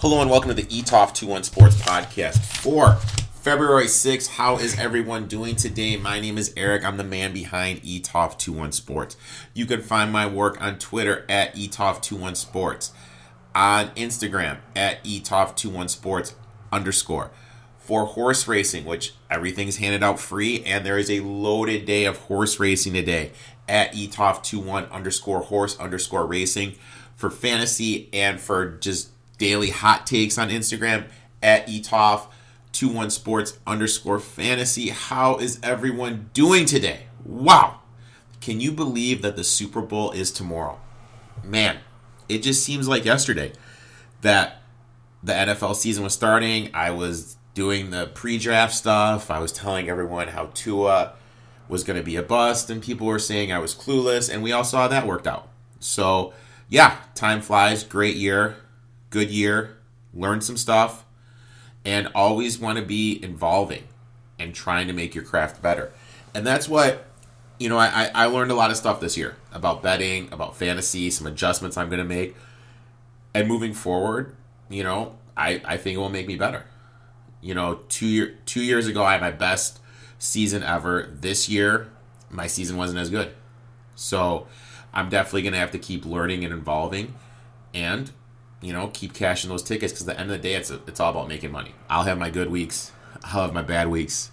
[0.00, 2.96] Hello and welcome to the ETOF 21 Sports Podcast for
[3.40, 4.28] February 6th.
[4.28, 5.96] How is everyone doing today?
[5.96, 6.84] My name is Eric.
[6.84, 9.16] I'm the man behind ETOF 21 Sports.
[9.54, 12.92] You can find my work on Twitter at ETOF 21 Sports,
[13.54, 16.34] on Instagram at ETOF 21 Sports
[16.70, 17.30] underscore.
[17.78, 22.18] For horse racing, which everything's handed out free, and there is a loaded day of
[22.18, 23.32] horse racing today
[23.66, 26.74] at ETOF 21 underscore horse underscore racing.
[27.14, 29.08] For fantasy and for just
[29.38, 31.06] daily hot takes on Instagram
[31.42, 34.88] at etoff21 sports underscore fantasy.
[34.88, 37.06] How is everyone doing today?
[37.24, 37.80] Wow.
[38.40, 40.80] Can you believe that the Super Bowl is tomorrow?
[41.42, 41.78] Man,
[42.28, 43.52] it just seems like yesterday
[44.22, 44.62] that
[45.22, 46.70] the NFL season was starting.
[46.72, 49.30] I was doing the pre draft stuff.
[49.30, 51.14] I was telling everyone how Tua
[51.68, 54.52] was going to be a bust, and people were saying I was clueless, and we
[54.52, 55.48] all saw that worked out.
[55.80, 56.32] So,
[56.68, 57.82] yeah, time flies.
[57.82, 58.56] Great year
[59.16, 59.78] good year,
[60.12, 61.06] learn some stuff,
[61.86, 63.84] and always want to be involving
[64.38, 65.90] and trying to make your craft better.
[66.34, 67.06] And that's what,
[67.58, 71.08] you know, I, I learned a lot of stuff this year about betting, about fantasy,
[71.08, 72.36] some adjustments I'm going to make.
[73.32, 74.36] And moving forward,
[74.68, 76.66] you know, I, I think it will make me better.
[77.40, 79.78] You know, two year two years ago I had my best
[80.18, 81.08] season ever.
[81.10, 81.90] This year,
[82.28, 83.32] my season wasn't as good.
[83.94, 84.46] So
[84.92, 87.14] I'm definitely gonna have to keep learning and evolving.
[87.72, 88.10] And
[88.60, 90.80] you know, keep cashing those tickets because at the end of the day, it's a,
[90.86, 91.72] it's all about making money.
[91.88, 92.92] I'll have my good weeks,
[93.24, 94.30] I'll have my bad weeks,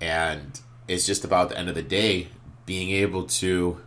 [0.00, 2.28] and it's just about the end of the day
[2.66, 3.80] being able to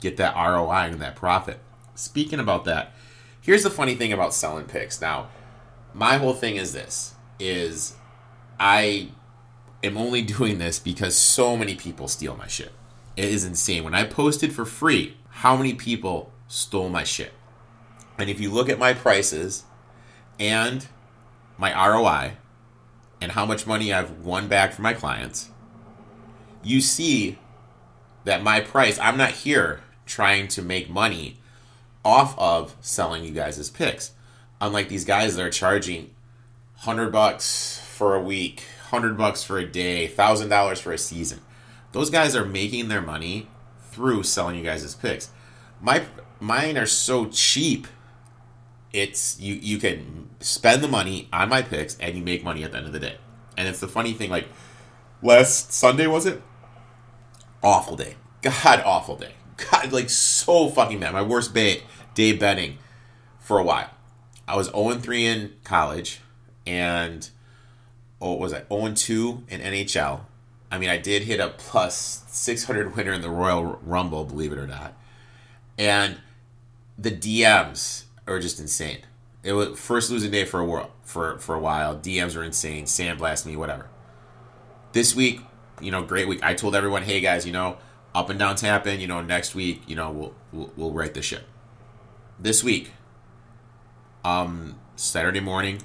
[0.00, 1.60] get that ROI and that profit.
[1.94, 2.92] Speaking about that,
[3.40, 5.00] here's the funny thing about selling picks.
[5.00, 5.28] Now,
[5.92, 7.94] my whole thing is this: is
[8.58, 9.10] I
[9.82, 12.72] am only doing this because so many people steal my shit.
[13.16, 13.84] It is insane.
[13.84, 17.32] When I posted for free, how many people stole my shit?
[18.18, 19.64] And if you look at my prices
[20.38, 20.86] and
[21.58, 22.34] my ROI
[23.20, 25.50] and how much money I've won back for my clients,
[26.62, 27.38] you see
[28.24, 31.38] that my price, I'm not here trying to make money
[32.04, 34.12] off of selling you guys' picks.
[34.60, 36.10] Unlike these guys that are charging
[36.84, 41.40] 100 bucks for a week, 100 bucks for a day, $1,000 for a season.
[41.92, 43.48] Those guys are making their money
[43.90, 45.30] through selling you guys' picks.
[45.80, 46.04] My
[46.40, 47.86] mine are so cheap
[48.94, 52.70] it's you you can spend the money on my picks and you make money at
[52.70, 53.18] the end of the day.
[53.58, 54.48] And it's the funny thing, like
[55.20, 56.40] last Sunday was it?
[57.62, 58.14] Awful day.
[58.40, 59.34] God awful day.
[59.56, 61.12] God like so fucking bad.
[61.12, 61.82] My worst bet
[62.14, 62.78] day betting
[63.40, 63.90] for a while.
[64.46, 66.20] I was 0 3 in college
[66.66, 67.28] and
[68.20, 70.20] oh what was I 0 2 in NHL.
[70.70, 74.58] I mean I did hit a plus 600 winner in the Royal Rumble, believe it
[74.58, 74.94] or not.
[75.76, 76.18] And
[76.96, 78.98] the DMs are just insane.
[79.42, 80.90] It was first losing day for a while.
[81.02, 82.84] For for a while, DMs were insane.
[82.84, 83.88] Sandblast me, whatever.
[84.92, 85.40] This week,
[85.80, 86.42] you know, great week.
[86.42, 87.76] I told everyone, hey guys, you know,
[88.14, 89.00] up and down tapping.
[89.00, 91.46] You know, next week, you know, we'll we'll, we'll right the ship.
[92.38, 92.92] This week,
[94.24, 95.82] um, Saturday morning,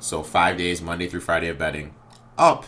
[0.00, 1.94] so five days, Monday through Friday of betting,
[2.36, 2.66] up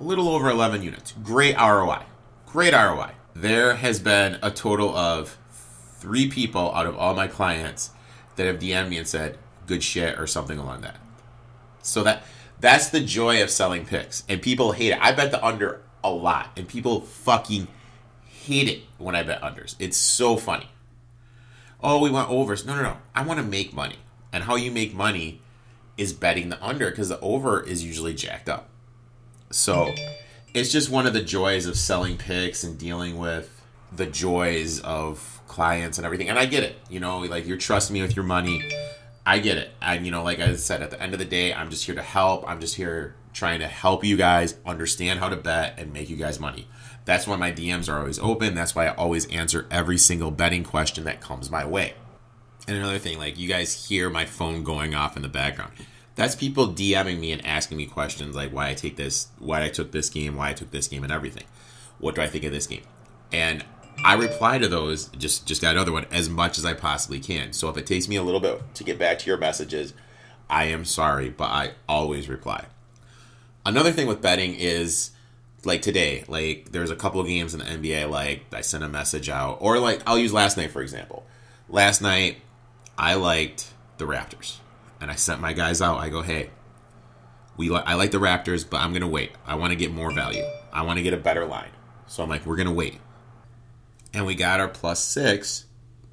[0.00, 1.12] a little over 11 units.
[1.22, 2.04] Great ROI.
[2.46, 3.12] Great ROI.
[3.34, 5.38] There has been a total of
[5.98, 7.90] three people out of all my clients
[8.36, 10.96] that have DM'd me and said good shit or something along that.
[11.82, 12.24] So that
[12.60, 14.98] that's the joy of selling picks, and people hate it.
[15.00, 17.68] I bet the under a lot, and people fucking
[18.24, 19.76] hate it when I bet unders.
[19.78, 20.68] It's so funny.
[21.82, 22.66] Oh, we want overs.
[22.66, 22.96] No, no, no.
[23.14, 23.96] I want to make money,
[24.32, 25.40] and how you make money
[25.96, 28.68] is betting the under because the over is usually jacked up.
[29.50, 29.94] So
[30.54, 33.62] it's just one of the joys of selling picks and dealing with
[33.92, 36.28] the joys of clients and everything.
[36.28, 36.78] And I get it.
[36.88, 38.62] You know, like you're trusting me with your money.
[39.26, 39.70] I get it.
[39.82, 41.94] And you know, like I said, at the end of the day, I'm just here
[41.96, 42.48] to help.
[42.48, 46.16] I'm just here trying to help you guys understand how to bet and make you
[46.16, 46.68] guys money.
[47.04, 48.54] That's why my DMs are always open.
[48.54, 51.94] That's why I always answer every single betting question that comes my way.
[52.68, 55.72] And another thing, like you guys hear my phone going off in the background.
[56.14, 59.68] That's people DMing me and asking me questions like why I take this, why I
[59.68, 61.44] took this game, why I took this game, and everything.
[61.98, 62.82] What do I think of this game?
[63.32, 63.64] And
[64.04, 65.08] I reply to those.
[65.08, 67.52] Just just got another one as much as I possibly can.
[67.52, 69.92] So if it takes me a little bit to get back to your messages,
[70.48, 72.66] I am sorry, but I always reply.
[73.64, 75.10] Another thing with betting is
[75.64, 78.08] like today, like there's a couple games in the NBA.
[78.08, 81.26] Like I sent a message out, or like I'll use last night for example.
[81.68, 82.38] Last night,
[82.96, 84.56] I liked the Raptors,
[85.00, 85.98] and I sent my guys out.
[85.98, 86.50] I go, hey,
[87.56, 89.32] we li- I like the Raptors, but I'm gonna wait.
[89.46, 90.42] I want to get more value.
[90.72, 91.70] I want to get a better line.
[92.06, 92.98] So I'm like, we're gonna wait
[94.12, 95.66] and we got our plus six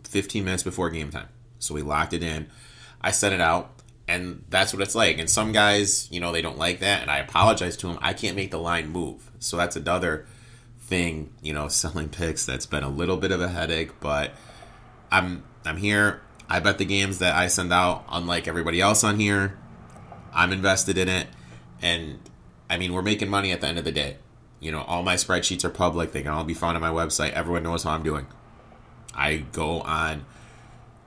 [0.07, 1.29] 15 minutes before game time.
[1.59, 2.47] So we locked it in.
[3.01, 3.73] I sent it out.
[4.09, 5.19] And that's what it's like.
[5.19, 7.01] And some guys, you know, they don't like that.
[7.01, 7.99] And I apologize to them.
[8.01, 9.29] I can't make the line move.
[9.39, 10.25] So that's another
[10.79, 13.99] thing, you know, selling picks that's been a little bit of a headache.
[13.99, 14.31] But
[15.11, 16.21] I'm I'm here.
[16.49, 19.57] I bet the games that I send out, unlike everybody else on here,
[20.33, 21.27] I'm invested in it.
[21.81, 22.19] And
[22.69, 24.17] I mean, we're making money at the end of the day.
[24.59, 26.11] You know, all my spreadsheets are public.
[26.11, 27.31] They can all be found on my website.
[27.31, 28.27] Everyone knows how I'm doing.
[29.13, 30.25] I go on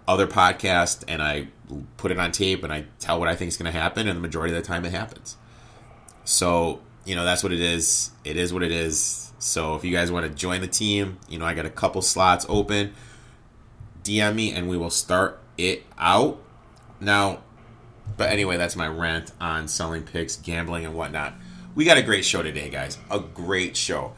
[0.07, 1.49] other podcasts and I
[1.97, 4.17] put it on tape and I tell what I think is going to happen, and
[4.17, 5.37] the majority of the time it happens.
[6.25, 8.11] So, you know, that's what it is.
[8.25, 9.33] It is what it is.
[9.39, 12.03] So, if you guys want to join the team, you know, I got a couple
[12.03, 12.93] slots open.
[14.03, 16.43] DM me and we will start it out.
[17.01, 17.41] Now,
[18.17, 21.35] but anyway, that's my rant on selling picks, gambling, and whatnot.
[21.73, 22.99] We got a great show today, guys.
[23.13, 24.13] A great show.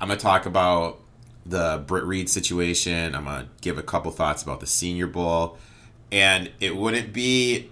[0.00, 1.02] I'm going to talk about
[1.44, 3.14] the Britt Reid situation.
[3.14, 5.58] I'm going to give a couple thoughts about the Senior Bowl.
[6.10, 7.70] And it wouldn't be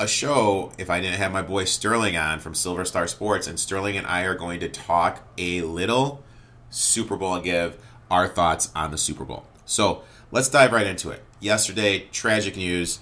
[0.00, 3.46] a show if I didn't have my boy Sterling on from Silver Star Sports.
[3.46, 6.24] And Sterling and I are going to talk a little
[6.68, 7.78] Super Bowl and give
[8.10, 9.46] our thoughts on the Super Bowl.
[9.64, 10.02] So
[10.32, 11.22] let's dive right into it.
[11.38, 12.98] Yesterday, tragic news.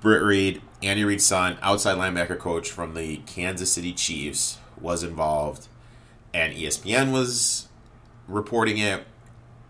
[0.00, 5.66] Britt Reid, Andy Reid's son, outside linebacker coach from the Kansas City Chiefs, was involved,
[6.32, 7.68] and ESPN was
[8.28, 9.04] reporting it.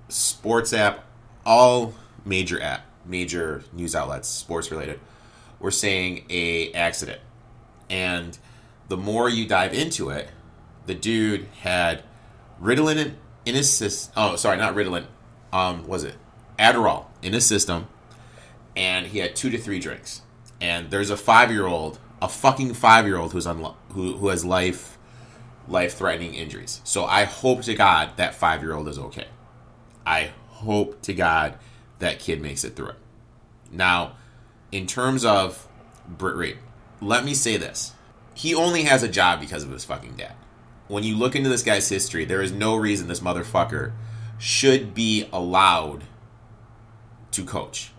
[0.09, 1.05] Sports app,
[1.47, 1.95] all
[2.25, 5.01] major app, major news outlets, sports related,
[5.61, 7.21] were saying a accident.
[7.89, 8.39] And
[8.89, 10.29] the more you dive into it,
[10.87, 12.03] the dude had
[12.61, 13.15] Ritalin
[13.45, 14.13] in his system.
[14.17, 15.07] Oh, sorry, not Ritalin.
[15.53, 16.17] Um, was it
[16.59, 17.89] Adderall in his system?
[18.77, 20.23] And he had two to three drinks.
[20.61, 24.29] And there's a five year old, a fucking five year old who's on who who
[24.29, 24.99] has life
[25.69, 26.81] life threatening injuries.
[26.85, 29.29] So I hope to God that five year old is okay.
[30.07, 31.59] I hope to God
[31.99, 32.97] that kid makes it through it.
[33.71, 34.13] Now,
[34.73, 35.69] in terms of
[36.09, 36.59] Britt Reid,
[37.01, 37.93] let me say this.
[38.35, 40.35] He only has a job because of his fucking dad.
[40.87, 43.93] When you look into this guy's history, there is no reason this motherfucker
[44.39, 46.05] should be allowed
[47.33, 47.93] to coach.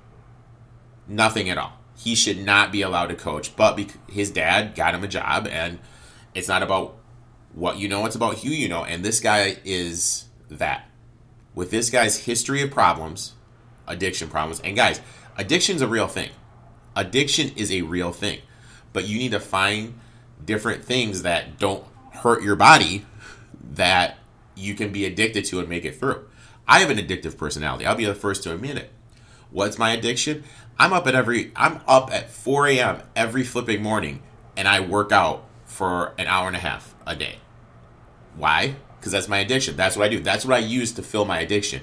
[1.07, 1.78] Nothing at all.
[1.99, 5.79] He should not be allowed to coach, but his dad got him a job, and
[6.33, 6.95] it's not about
[7.53, 8.85] what you know, it's about who you know.
[8.85, 10.89] And this guy is that.
[11.53, 13.33] With this guy's history of problems,
[13.85, 15.01] addiction problems, and guys,
[15.37, 16.29] addiction's a real thing.
[16.95, 18.39] Addiction is a real thing.
[18.93, 19.99] But you need to find
[20.43, 23.05] different things that don't hurt your body
[23.73, 24.19] that
[24.55, 26.29] you can be addicted to and make it through.
[26.65, 27.85] I have an addictive personality.
[27.85, 28.91] I'll be the first to admit it.
[29.51, 30.43] What's my addiction?
[30.79, 33.01] I'm up at every I'm up at 4 a.m.
[33.13, 34.21] every flipping morning
[34.55, 37.35] and I work out for an hour and a half a day.
[38.37, 38.75] Why?
[38.97, 39.75] Because that's my addiction.
[39.75, 40.21] That's what I do.
[40.21, 41.81] That's what I use to fill my addiction.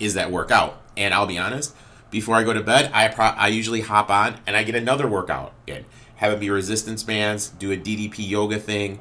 [0.00, 0.82] Is that workout?
[0.96, 1.74] And I'll be honest.
[2.10, 5.06] Before I go to bed, I pro- I usually hop on and I get another
[5.06, 5.84] workout in.
[6.16, 9.00] Have it be resistance bands, do a DDP yoga thing,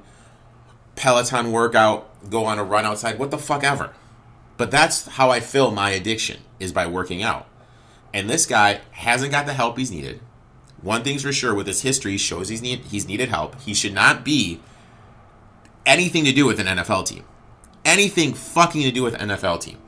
[0.95, 3.93] Peloton workout, go on a run outside, what the fuck ever.
[4.57, 7.47] But that's how I fill my addiction is by working out.
[8.13, 10.19] And this guy hasn't got the help he's needed.
[10.81, 13.59] One thing's for sure with his history shows he's need, he's needed help.
[13.61, 14.59] He should not be
[15.85, 17.23] anything to do with an NFL team.
[17.85, 19.79] Anything fucking to do with an NFL team.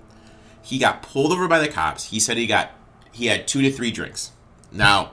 [0.62, 2.06] He got pulled over by the cops.
[2.06, 2.72] He said he got
[3.12, 4.31] he had 2 to 3 drinks.
[4.71, 5.12] Now,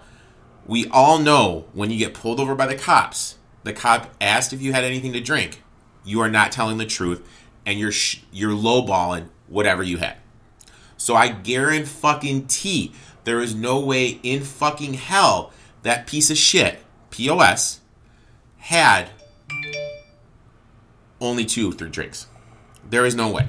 [0.67, 4.61] we all know when you get pulled over by the cops, the cop asked if
[4.61, 5.63] you had anything to drink.
[6.05, 7.29] You are not telling the truth
[7.65, 10.17] and you're sh- you're lowballing whatever you had.
[10.97, 12.93] So I guarantee
[13.25, 15.53] there is no way in fucking hell
[15.83, 16.79] that piece of shit,
[17.11, 17.81] POS,
[18.59, 19.11] had
[21.21, 22.27] only two or three drinks.
[22.89, 23.49] There is no way.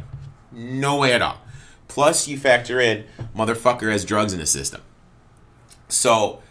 [0.52, 1.40] No way at all.
[1.88, 4.82] Plus, you factor in motherfucker has drugs in the system.
[5.88, 6.42] So,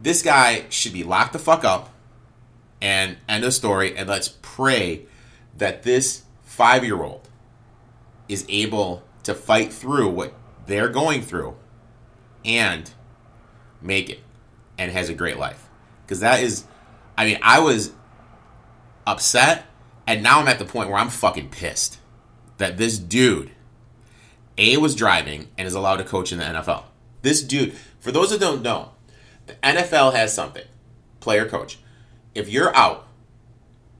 [0.00, 1.90] this guy should be locked the fuck up
[2.80, 3.96] and end of story.
[3.96, 5.06] And let's pray
[5.56, 7.28] that this five year old
[8.28, 10.34] is able to fight through what
[10.66, 11.56] they're going through
[12.46, 12.90] and
[13.82, 14.20] make it
[14.78, 15.68] and has a great life.
[16.04, 16.64] Because that is,
[17.18, 17.92] I mean, I was
[19.06, 19.66] upset
[20.06, 21.98] and now I'm at the point where I'm fucking pissed
[22.58, 23.50] that this dude,
[24.56, 26.84] A, was driving and is allowed to coach in the NFL.
[27.22, 28.92] This dude, for those that don't know,
[29.46, 30.64] the NFL has something
[31.20, 31.78] player coach.
[32.34, 33.06] If you're out,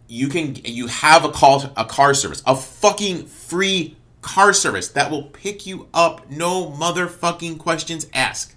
[0.09, 5.09] you can you have a call a car service, a fucking free car service that
[5.09, 8.57] will pick you up, no motherfucking questions asked.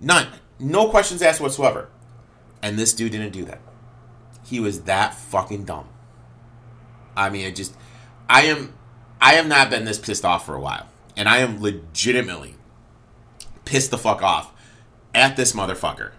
[0.00, 0.28] None.
[0.60, 1.88] No questions asked whatsoever.
[2.62, 3.60] And this dude didn't do that.
[4.44, 5.88] He was that fucking dumb.
[7.16, 7.74] I mean, I just
[8.28, 8.74] I am
[9.20, 10.86] I have not been this pissed off for a while.
[11.16, 12.54] And I am legitimately
[13.64, 14.52] pissed the fuck off
[15.16, 16.12] at this motherfucker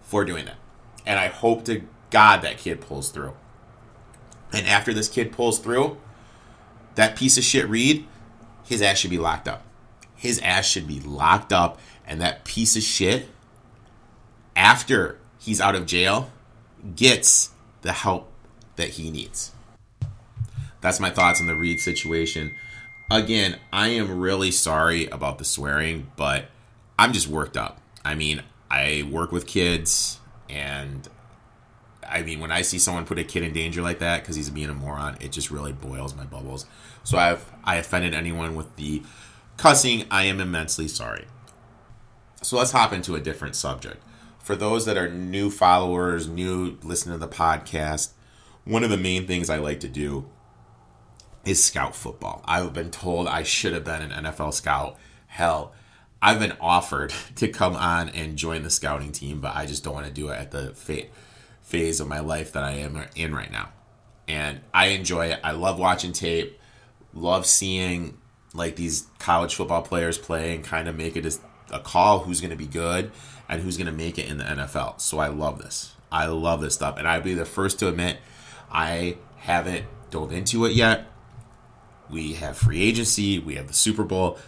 [0.00, 0.58] for doing that.
[1.04, 3.34] And I hope to God that kid pulls through.
[4.52, 5.98] And after this kid pulls through,
[6.98, 8.04] that piece of shit Reid,
[8.64, 9.62] his ass should be locked up.
[10.16, 13.28] His ass should be locked up, and that piece of shit,
[14.56, 16.32] after he's out of jail,
[16.96, 17.50] gets
[17.82, 18.32] the help
[18.74, 19.52] that he needs.
[20.80, 22.52] That's my thoughts on the Reid situation.
[23.12, 26.46] Again, I am really sorry about the swearing, but
[26.98, 27.80] I'm just worked up.
[28.04, 30.18] I mean, I work with kids,
[30.50, 31.08] and
[32.10, 34.50] I mean, when I see someone put a kid in danger like that because he's
[34.50, 36.66] being a moron, it just really boils my bubbles.
[37.04, 39.02] So I've I offended anyone with the
[39.56, 40.04] cussing.
[40.10, 41.26] I am immensely sorry.
[42.42, 44.02] So let's hop into a different subject.
[44.38, 48.10] For those that are new followers, new listening to the podcast,
[48.64, 50.28] one of the main things I like to do
[51.44, 52.42] is scout football.
[52.44, 54.98] I've been told I should have been an NFL scout.
[55.26, 55.72] Hell,
[56.20, 59.94] I've been offered to come on and join the scouting team, but I just don't
[59.94, 60.72] want to do it at the
[61.68, 63.68] phase of my life that I am in right now.
[64.26, 65.40] And I enjoy it.
[65.44, 66.58] I love watching tape,
[67.12, 68.16] love seeing
[68.54, 72.40] like these college football players play and kind of make it as a call who's
[72.40, 73.10] going to be good
[73.50, 74.98] and who's going to make it in the NFL.
[74.98, 75.92] So I love this.
[76.10, 76.96] I love this stuff.
[76.96, 78.16] And I'd be the first to admit
[78.70, 81.06] I haven't dove into it yet.
[82.08, 84.38] We have free agency, we have the Super Bowl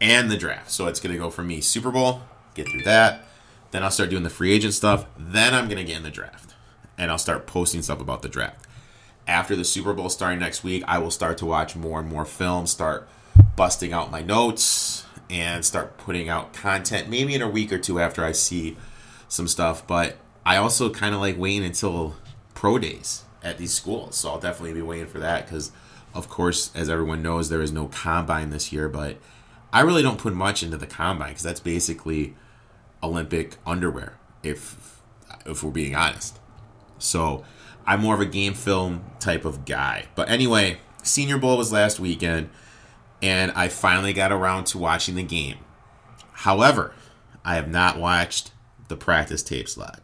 [0.00, 0.70] and the draft.
[0.70, 2.22] So it's going to go for me Super Bowl,
[2.54, 3.25] get through that.
[3.70, 5.06] Then I'll start doing the free agent stuff.
[5.18, 6.54] Then I'm going to get in the draft.
[6.98, 8.66] And I'll start posting stuff about the draft.
[9.26, 12.24] After the Super Bowl starting next week, I will start to watch more and more
[12.24, 13.08] films, start
[13.56, 17.98] busting out my notes, and start putting out content maybe in a week or two
[17.98, 18.76] after I see
[19.28, 19.86] some stuff.
[19.86, 22.14] But I also kind of like waiting until
[22.54, 24.16] pro days at these schools.
[24.16, 25.72] So I'll definitely be waiting for that because,
[26.14, 28.88] of course, as everyone knows, there is no combine this year.
[28.88, 29.16] But
[29.72, 32.34] I really don't put much into the combine because that's basically
[33.06, 35.00] Olympic underwear, if
[35.44, 36.38] if we're being honest.
[36.98, 37.44] So
[37.86, 40.06] I'm more of a game film type of guy.
[40.14, 42.50] But anyway, Senior Bowl was last weekend,
[43.22, 45.58] and I finally got around to watching the game.
[46.32, 46.92] However,
[47.44, 48.52] I have not watched
[48.88, 50.00] the practice tape slot.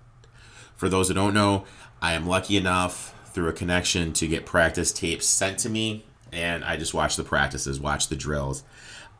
[0.76, 1.64] For those who don't know,
[2.00, 6.64] I am lucky enough through a connection to get practice tapes sent to me, and
[6.64, 8.62] I just watch the practices, watch the drills.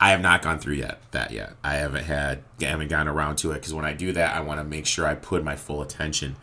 [0.03, 1.53] I have not gone through yet that yet.
[1.63, 4.59] I haven't had haven't gotten around to it because when I do that, I want
[4.59, 6.35] to make sure I put my full attention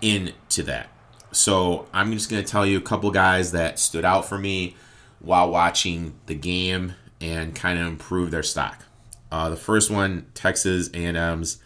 [0.00, 0.88] into that.
[1.30, 4.74] So I'm just going to tell you a couple guys that stood out for me
[5.18, 8.86] while watching the game and kind of improve their stock.
[9.30, 11.58] Uh, the first one, Texas A&M's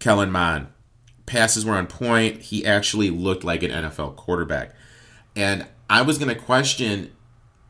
[0.00, 0.66] Kellen Mond.
[1.24, 2.42] Passes were on point.
[2.42, 4.74] He actually looked like an NFL quarterback,
[5.36, 7.12] and I was going to question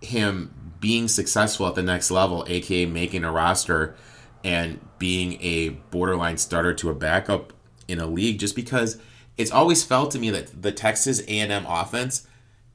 [0.00, 3.96] him being successful at the next level, aka making a roster
[4.44, 7.54] and being a borderline starter to a backup
[7.88, 8.98] in a league, just because
[9.38, 12.26] it's always felt to me that the Texas A&M offense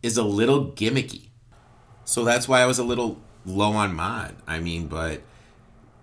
[0.01, 1.27] is a little gimmicky.
[2.03, 4.37] So that's why I was a little low on Mond.
[4.47, 5.21] I mean, but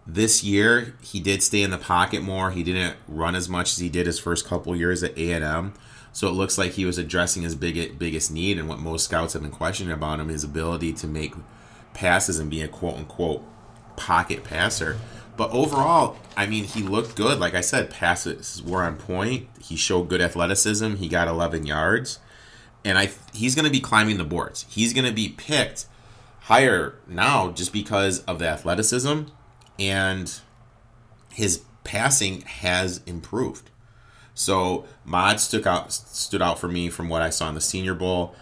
[0.07, 2.53] this year he did stay in the pocket more.
[2.53, 5.75] He didn't run as much as he did his first couple years at A&M.
[6.13, 9.33] So it looks like he was addressing his big, biggest need and what most scouts
[9.33, 11.35] have been questioning about him, his ability to make
[11.97, 13.43] passes and be a quote unquote
[13.97, 14.99] pocket passer.
[15.37, 17.41] But overall, I mean, he looked good.
[17.41, 19.49] Like I said, passes were on point.
[19.61, 20.97] He showed good athleticism.
[20.97, 22.21] He got 11 yards,
[22.85, 24.65] and I he's going to be climbing the boards.
[24.69, 25.87] He's going to be picked
[26.43, 29.23] higher now just because of the athleticism
[29.81, 30.41] and
[31.33, 33.71] his passing has improved.
[34.35, 34.87] So
[35.37, 38.35] stuck out stood out for me from what I saw in the Senior Bowl.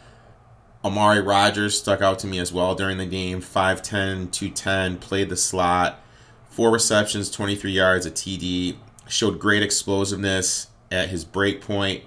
[0.85, 3.41] Amari Rodgers stuck out to me as well during the game.
[3.41, 6.01] 5'10, 210, played the slot.
[6.51, 8.77] Four receptions, 23 yards, a TD.
[9.09, 12.05] Showed great explosiveness at his break point.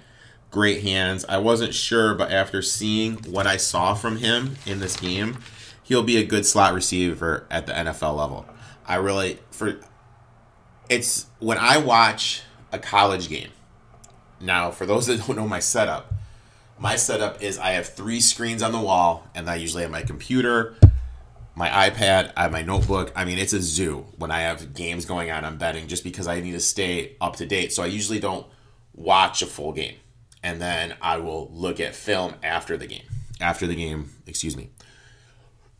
[0.51, 1.25] Great hands.
[1.27, 5.39] I wasn't sure, but after seeing what I saw from him in this game,
[5.83, 8.45] he'll be a good slot receiver at the NFL level.
[8.85, 9.79] I really for
[10.89, 13.49] it's when I watch a college game.
[14.39, 16.13] Now, for those that don't know my setup,
[16.79, 20.03] my setup is I have three screens on the wall, and I usually have my
[20.03, 20.75] computer,
[21.55, 23.11] my iPad, I have my notebook.
[23.15, 25.43] I mean, it's a zoo when I have games going on.
[25.43, 27.73] I'm betting just because I need to stay up to date.
[27.73, 28.45] So I usually don't
[28.93, 29.95] watch a full game,
[30.43, 33.05] and then I will look at film after the game.
[33.41, 34.69] After the game, excuse me,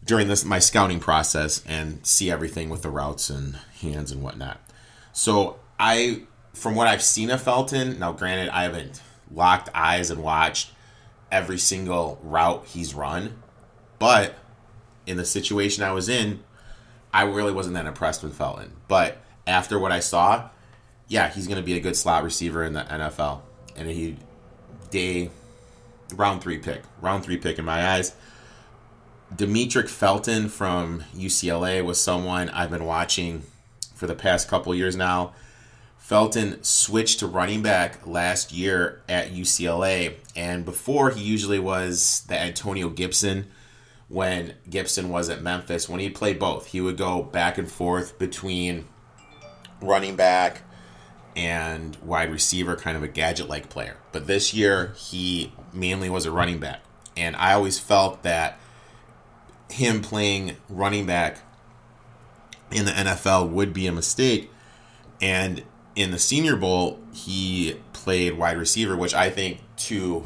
[0.03, 4.59] during this my scouting process and see everything with the routes and hands and whatnot.
[5.13, 6.23] So I,
[6.53, 9.01] from what I've seen of Felton, now granted I haven't
[9.31, 10.71] locked eyes and watched
[11.31, 13.41] every single route he's run.
[13.99, 14.35] But
[15.05, 16.43] in the situation I was in,
[17.13, 18.73] I really wasn't that impressed with Felton.
[18.87, 20.49] But after what I saw,
[21.07, 23.41] yeah, he's going to be a good slot receiver in the NFL.
[23.75, 24.17] And he,
[24.91, 25.29] day,
[26.13, 26.83] round three pick.
[27.01, 28.13] Round three pick in my eyes.
[29.33, 33.43] Demetric Felton from UCLA was someone I've been watching
[33.93, 35.33] for the past couple years now.
[35.97, 42.39] Felton switched to running back last year at UCLA, and before he usually was the
[42.39, 43.47] Antonio Gibson
[44.07, 45.89] when Gibson was at Memphis.
[45.89, 48.85] When he played both, he would go back and forth between
[49.81, 50.61] running back
[51.35, 53.97] and wide receiver, kind of a gadget like player.
[54.11, 56.81] But this year, he mainly was a running back.
[57.17, 58.59] And I always felt that
[59.71, 61.39] him playing running back
[62.71, 64.51] in the NFL would be a mistake.
[65.19, 65.63] And
[65.95, 70.23] in the Senior Bowl, he played wide receiver, which I think to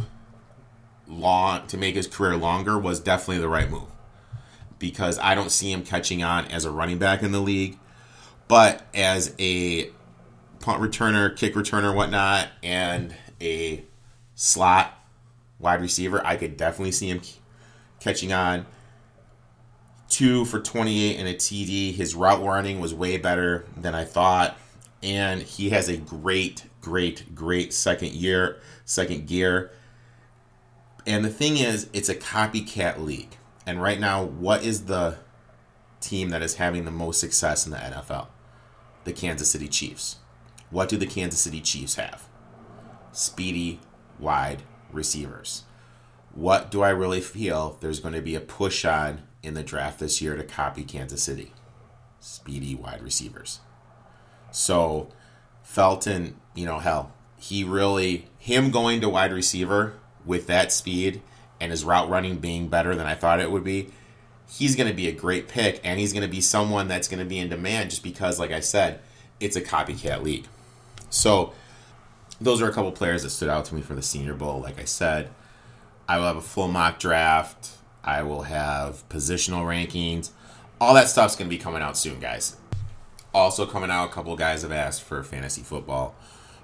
[1.07, 3.87] long to make his career longer was definitely the right move.
[4.77, 7.79] Because I don't see him catching on as a running back in the league,
[8.47, 9.89] but as a
[10.59, 13.83] punt returner, kick returner, whatnot, and a
[14.35, 14.93] slot
[15.57, 17.21] wide receiver, I could definitely see him
[17.99, 18.67] catching on.
[20.07, 21.95] Two for 28 and a TD.
[21.95, 24.55] His route running was way better than I thought
[25.03, 29.71] and he has a great, great, great second year, second gear.
[31.05, 33.37] And the thing is, it's a copycat league.
[33.65, 35.17] And right now, what is the
[35.99, 38.27] team that is having the most success in the NFL?
[39.03, 40.17] The Kansas City Chiefs.
[40.69, 42.27] What do the Kansas City Chiefs have?
[43.11, 43.79] Speedy,
[44.19, 45.63] wide receivers.
[46.33, 49.99] What do I really feel there's going to be a push on in the draft
[49.99, 51.53] this year to copy Kansas City?
[52.19, 53.59] Speedy wide receivers.
[54.51, 55.09] So
[55.63, 59.93] Felton, you know, hell, he really him going to wide receiver
[60.25, 61.21] with that speed
[61.59, 63.89] and his route running being better than I thought it would be,
[64.49, 67.19] he's going to be a great pick and he's going to be someone that's going
[67.19, 68.99] to be in demand just because like I said,
[69.39, 70.47] it's a copycat league.
[71.09, 71.53] So
[72.39, 74.59] those are a couple players that stood out to me for the Senior Bowl.
[74.59, 75.29] Like I said,
[76.07, 77.71] I will have a full mock draft.
[78.03, 80.31] I will have positional rankings.
[80.79, 82.57] All that stuff's going to be coming out soon, guys.
[83.33, 86.15] Also coming out, a couple guys have asked for fantasy football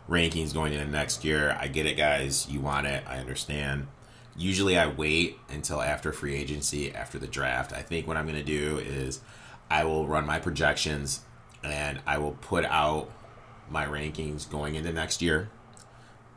[0.09, 1.57] rankings going into next year.
[1.59, 2.47] I get it, guys.
[2.49, 3.03] You want it.
[3.07, 3.87] I understand.
[4.35, 7.73] Usually, I wait until after free agency, after the draft.
[7.73, 9.21] I think what I'm going to do is
[9.69, 11.21] I will run my projections
[11.63, 13.11] and I will put out
[13.69, 15.49] my rankings going into next year.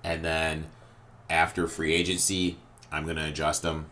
[0.03, 0.67] And then
[1.29, 2.57] after free agency,
[2.91, 3.87] I'm going to adjust them.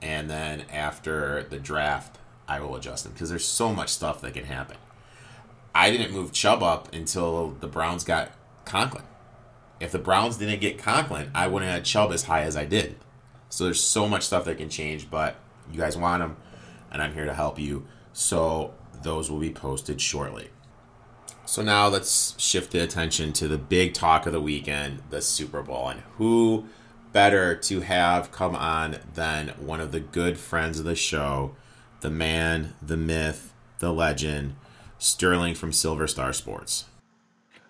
[0.00, 4.34] And then after the draft, I will adjust them because there's so much stuff that
[4.34, 4.76] can happen.
[5.74, 8.30] I didn't move Chubb up until the Browns got
[8.64, 9.04] Conklin.
[9.80, 12.96] If the Browns didn't get Conklin, I wouldn't have Chubb as high as I did.
[13.48, 15.36] So there's so much stuff that can change, but
[15.70, 16.36] you guys want them,
[16.90, 17.86] and I'm here to help you.
[18.12, 20.50] So those will be posted shortly.
[21.44, 25.62] So now let's shift the attention to the big talk of the weekend, the Super
[25.62, 26.66] Bowl, and who
[27.12, 31.56] better to have come on than one of the good friends of the show,
[32.00, 34.56] the man, the myth, the legend,
[34.98, 36.84] Sterling from Silver Star Sports.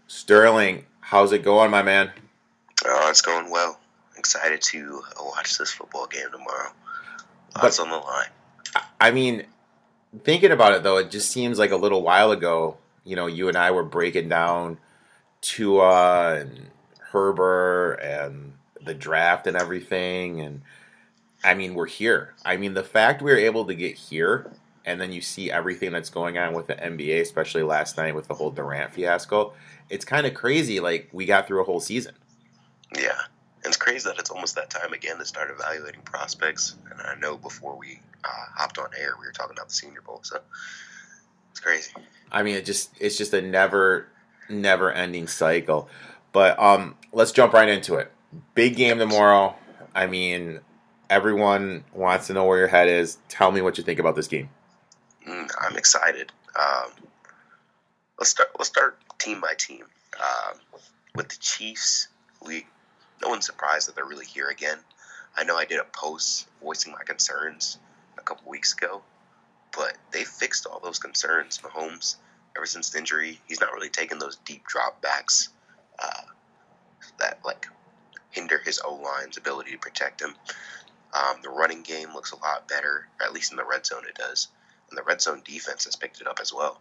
[0.09, 2.11] Sterling, how's it going, my man?
[2.85, 3.81] Oh, it's going well.
[4.19, 6.71] Excited to watch this football game tomorrow.
[7.57, 8.29] Lots but, on the line.
[9.01, 9.45] I mean,
[10.23, 12.77] thinking about it though, it just seems like a little while ago.
[13.05, 14.79] You know, you and I were breaking down
[15.41, 16.67] Tua and
[17.01, 20.61] Herbert and the draft and everything, and
[21.43, 22.35] I mean, we're here.
[22.45, 24.51] I mean, the fact we were able to get here
[24.89, 28.27] and then you see everything that's going on with the NBA, especially last night with
[28.27, 29.53] the whole Durant fiasco.
[29.91, 30.81] It's kind of crazy.
[30.81, 32.15] Like we got through a whole season.
[32.95, 33.19] Yeah,
[33.65, 36.77] and it's crazy that it's almost that time again to start evaluating prospects.
[36.91, 40.03] And I know before we uh, hopped on air, we were talking about the Senior
[40.03, 40.41] Bowl, so
[41.51, 41.93] it's crazy.
[42.31, 44.09] I mean, it just it's just a never
[44.49, 45.89] never ending cycle.
[46.33, 48.13] But um, let's jump right into it.
[48.55, 49.55] Big game tomorrow.
[49.95, 50.61] I mean,
[51.11, 53.19] everyone wants to know where your head is.
[53.29, 54.51] Tell me what you think about this game.
[55.27, 56.33] Mm, I'm excited.
[56.59, 56.91] Um,
[58.19, 58.51] let's start.
[58.59, 59.85] Let's start team by team.
[60.19, 60.59] Um,
[61.15, 62.09] with the Chiefs,
[62.45, 62.67] we
[63.23, 64.79] no one's surprised that they're really here again.
[65.37, 67.79] I know I did a post voicing my concerns
[68.17, 69.03] a couple weeks ago,
[69.77, 71.59] but they fixed all those concerns.
[71.59, 72.17] Mahomes,
[72.57, 75.49] ever since the injury, he's not really taking those deep drop backs
[75.99, 76.23] uh,
[77.19, 77.67] that like
[78.31, 80.35] hinder his O line's ability to protect him.
[81.13, 84.05] Um, the running game looks a lot better, at least in the red zone.
[84.09, 84.49] It does
[84.91, 86.81] and the red zone defense has picked it up as well.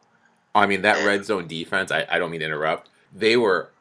[0.58, 3.72] I mean, that red zone defense, I, I don't mean to interrupt, they were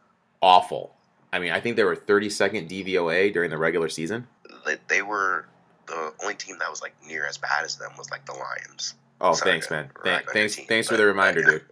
[0.40, 0.94] awful.
[1.32, 4.26] I mean, I think they were 32nd DVOA during the regular season.
[4.64, 5.46] They, they were
[5.86, 8.94] the only team that was like near as bad as them was like the Lions.
[9.20, 9.90] Oh, thanks, man.
[10.04, 11.62] Th- thanks, team, thanks for the reminder, dude.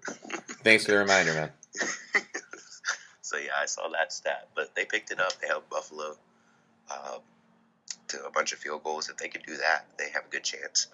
[0.62, 1.50] thanks for the reminder, man.
[3.24, 5.32] So yeah, I saw that stat, but they picked it up.
[5.40, 6.16] They held Buffalo
[6.90, 7.20] um,
[8.08, 9.08] to a bunch of field goals.
[9.08, 10.88] If they could do that, they have a good chance.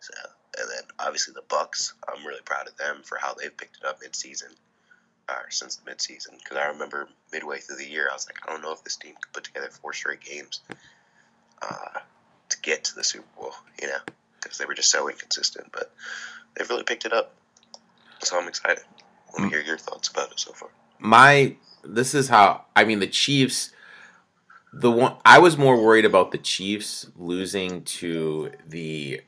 [0.00, 0.12] So,
[0.58, 1.94] and then obviously the Bucks.
[2.08, 4.50] I'm really proud of them for how they've picked it up mid-season,
[5.28, 6.34] or since the mid-season.
[6.38, 8.96] Because I remember midway through the year, I was like, I don't know if this
[8.96, 10.60] team could put together four straight games
[11.62, 12.00] uh,
[12.48, 13.52] to get to the Super Bowl.
[13.80, 13.98] You know,
[14.42, 15.70] because they were just so inconsistent.
[15.72, 15.92] But
[16.56, 17.34] they've really picked it up.
[18.22, 18.84] So I'm excited.
[19.28, 20.70] I want to hear your thoughts about it so far.
[20.98, 23.72] My this is how I mean the Chiefs.
[24.72, 29.22] The one I was more worried about the Chiefs losing to the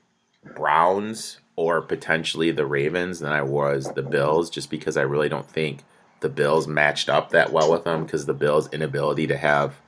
[0.54, 5.48] Browns or potentially the Ravens than I was the Bills, just because I really don't
[5.48, 5.84] think
[6.20, 9.80] the Bills matched up that well with them because the Bills' inability to have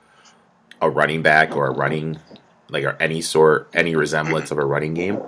[0.81, 2.19] a running back or a running
[2.69, 5.19] like or any sort any resemblance of a running game.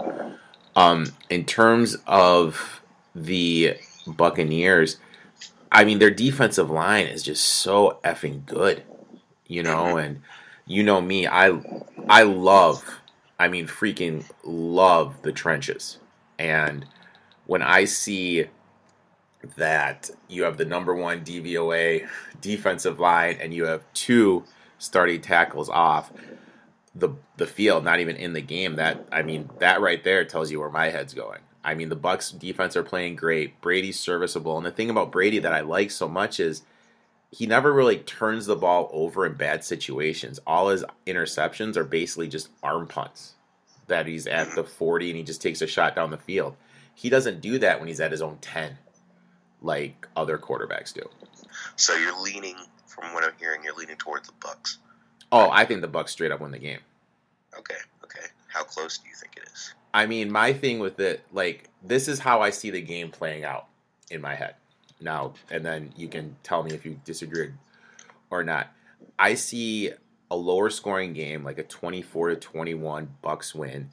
[0.76, 2.82] Um, in terms of
[3.14, 4.98] the Buccaneers,
[5.72, 8.84] I mean their defensive line is just so effing good,
[9.48, 10.22] you know, and
[10.66, 11.62] you know me, I
[12.10, 13.00] I love,
[13.44, 16.00] I mean freaking love the trenches,
[16.40, 16.86] and
[17.46, 18.46] when I see
[19.58, 22.08] that you have the number one DVOA
[22.42, 24.46] defensive line and you have two
[24.78, 26.14] starting tackles off
[26.96, 28.78] the the field, not even in the game.
[28.78, 31.40] That I mean, that right there tells you where my head's going.
[31.66, 33.60] I mean, the Bucks defense are playing great.
[33.60, 36.64] Brady's serviceable, and the thing about Brady that I like so much is
[37.34, 40.40] he never really turns the ball over in bad situations.
[40.46, 43.34] All his interceptions are basically just arm punts
[43.88, 46.56] that he's at the 40 and he just takes a shot down the field.
[46.94, 48.78] He doesn't do that when he's at his own 10
[49.64, 51.02] like other quarterbacks do.
[51.76, 54.78] So you're leaning, from what I'm hearing, you're leaning towards the Bucks.
[55.32, 56.82] Oh, I think the Bucks straight up win the game.
[57.58, 58.28] Okay, okay.
[58.48, 59.74] How close do you think it is?
[59.92, 63.44] I mean, my thing with it, like, this is how I see the game playing
[63.44, 63.66] out
[64.12, 64.56] in my head.
[65.02, 67.52] Now, and then you can tell me if you disagree
[68.30, 68.68] or not.
[69.20, 69.92] I see
[70.32, 73.90] a lower scoring game, like a 24 to 21 Bucks win.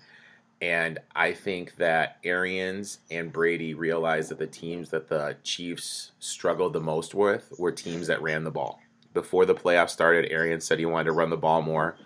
[0.63, 6.75] And I think that Arians and Brady realized that the teams that the Chiefs struggled
[6.75, 8.81] the most with were teams that ran the ball.
[9.15, 11.97] Before the playoffs started, Arians said he wanted to run the ball more.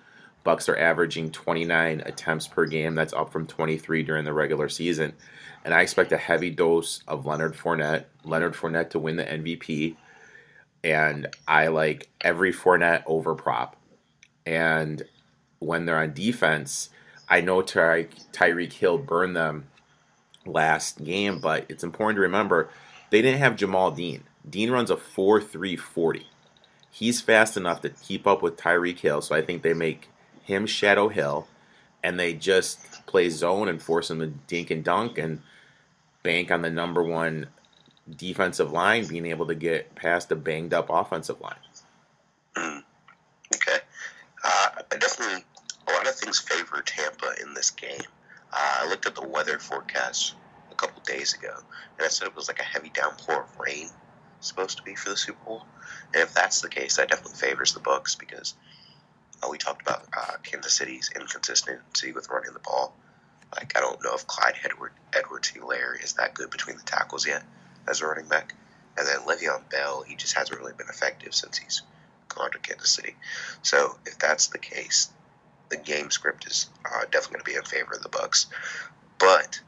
[0.44, 2.94] Bucks are averaging 29 attempts per game.
[2.94, 5.14] That's up from 23 during the regular season.
[5.64, 8.04] And I expect a heavy dose of Leonard Fournette.
[8.24, 9.96] Leonard Fournette to win the MVP.
[10.82, 13.76] And I like every Fournette over prop.
[14.44, 15.02] And
[15.58, 16.90] when they're on defense,
[17.28, 19.68] I know Ty- Tyreek Hill burned them
[20.46, 22.68] last game, but it's important to remember
[23.10, 24.24] they didn't have Jamel Dean.
[24.48, 26.26] Dean runs a 4 3 40.
[26.90, 30.08] He's fast enough to keep up with Tyreek Hill, so I think they make
[30.42, 31.48] him Shadow Hill,
[32.02, 35.40] and they just play zone and force him to dink and dunk and
[36.24, 37.46] bank on the number one
[38.16, 41.54] defensive line being able to get past a banged up offensive line.
[42.56, 42.82] Mm.
[43.54, 43.78] Okay.
[44.42, 45.44] Uh, I definitely,
[45.86, 48.00] a lot of things favor Tampa in this game.
[48.52, 50.34] Uh, I looked at the weather forecast
[50.72, 51.54] a couple days ago,
[51.98, 53.88] and I said it was like a heavy downpour of rain
[54.40, 55.66] supposed to be for the Super Bowl.
[56.12, 58.54] And if that's the case, that definitely favors the Bucks because
[59.42, 62.96] uh, we talked about uh, Kansas City's inconsistency with running the ball.
[63.54, 67.26] Like I don't know if Clyde Edward Edwards Helaire is that good between the tackles
[67.26, 67.42] yet
[67.88, 68.54] as a running back.
[68.96, 71.82] And then Le'Veon Bell, he just hasn't really been effective since he's
[72.28, 73.16] gone to Kansas City.
[73.62, 75.10] So if that's the case,
[75.68, 78.46] the game script is uh, definitely going to be in favor of the Bucks.
[79.18, 79.60] But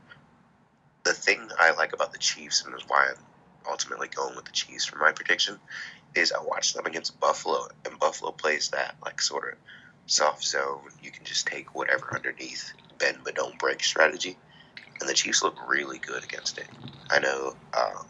[1.05, 3.23] the thing I like about the Chiefs and is why I'm
[3.69, 5.59] ultimately going with the Chiefs for my prediction
[6.15, 9.59] is I watched them against Buffalo, and Buffalo plays that like sort of
[10.07, 10.81] soft zone.
[11.03, 14.37] You can just take whatever underneath, bend but don't break strategy,
[15.01, 16.69] and the Chiefs look really good against it.
[17.11, 18.07] I know um,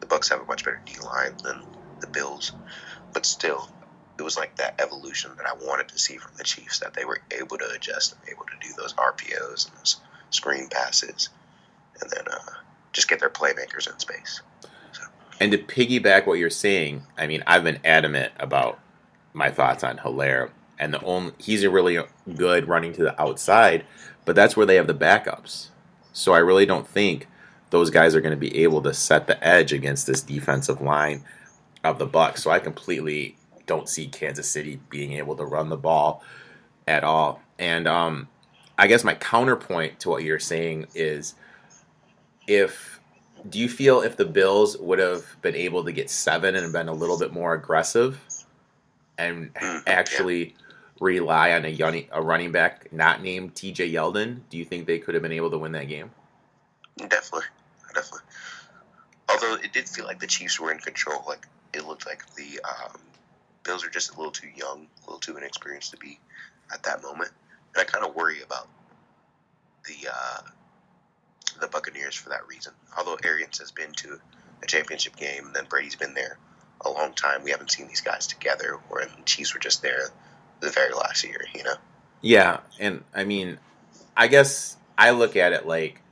[0.00, 1.62] the Bucks have a much better D line than
[2.00, 2.52] the Bills,
[3.12, 3.68] but still,
[4.18, 7.04] it was like that evolution that I wanted to see from the Chiefs that they
[7.04, 11.28] were able to adjust and able to do those RPOs and those screen passes,
[12.00, 12.52] and then uh,
[12.92, 14.42] just get their playmakers in space.
[15.40, 18.80] And to piggyback what you're saying, I mean, I've been adamant about
[19.32, 21.98] my thoughts on Helaire, and the only he's a really
[22.34, 23.84] good running to the outside,
[24.28, 25.68] but that's where they have the backups.
[26.12, 27.28] So I really don't think
[27.70, 31.24] those guys are going to be able to set the edge against this defensive line
[31.82, 32.42] of the Bucks.
[32.42, 36.22] So I completely don't see Kansas City being able to run the ball
[36.86, 37.40] at all.
[37.58, 38.28] And um,
[38.76, 41.34] I guess my counterpoint to what you're saying is
[42.46, 43.00] if
[43.48, 46.88] do you feel if the Bills would have been able to get seven and been
[46.88, 48.20] a little bit more aggressive
[49.16, 49.52] and
[49.86, 50.54] actually
[51.00, 55.14] rely on a, a running back not named TJ Yeldon, do you think they could
[55.14, 56.10] have been able to win that game?
[56.96, 57.46] Definitely,
[57.94, 58.26] definitely.
[59.28, 61.22] Although it did feel like the Chiefs were in control.
[61.26, 62.98] Like it looked like the um,
[63.62, 66.18] Bills are just a little too young, a little too inexperienced to be
[66.72, 67.30] at that moment.
[67.74, 68.68] And I kind of worry about
[69.86, 70.40] the uh,
[71.60, 72.72] the Buccaneers for that reason.
[72.96, 74.18] Although Arians has been to
[74.62, 76.38] a championship game, and then Brady's been there
[76.80, 78.78] a long time, we haven't seen these guys together.
[78.88, 80.10] Where the Chiefs were just there
[80.60, 81.74] the very last year, you know.
[82.20, 83.58] Yeah, and I mean,
[84.16, 86.02] I guess I look at it like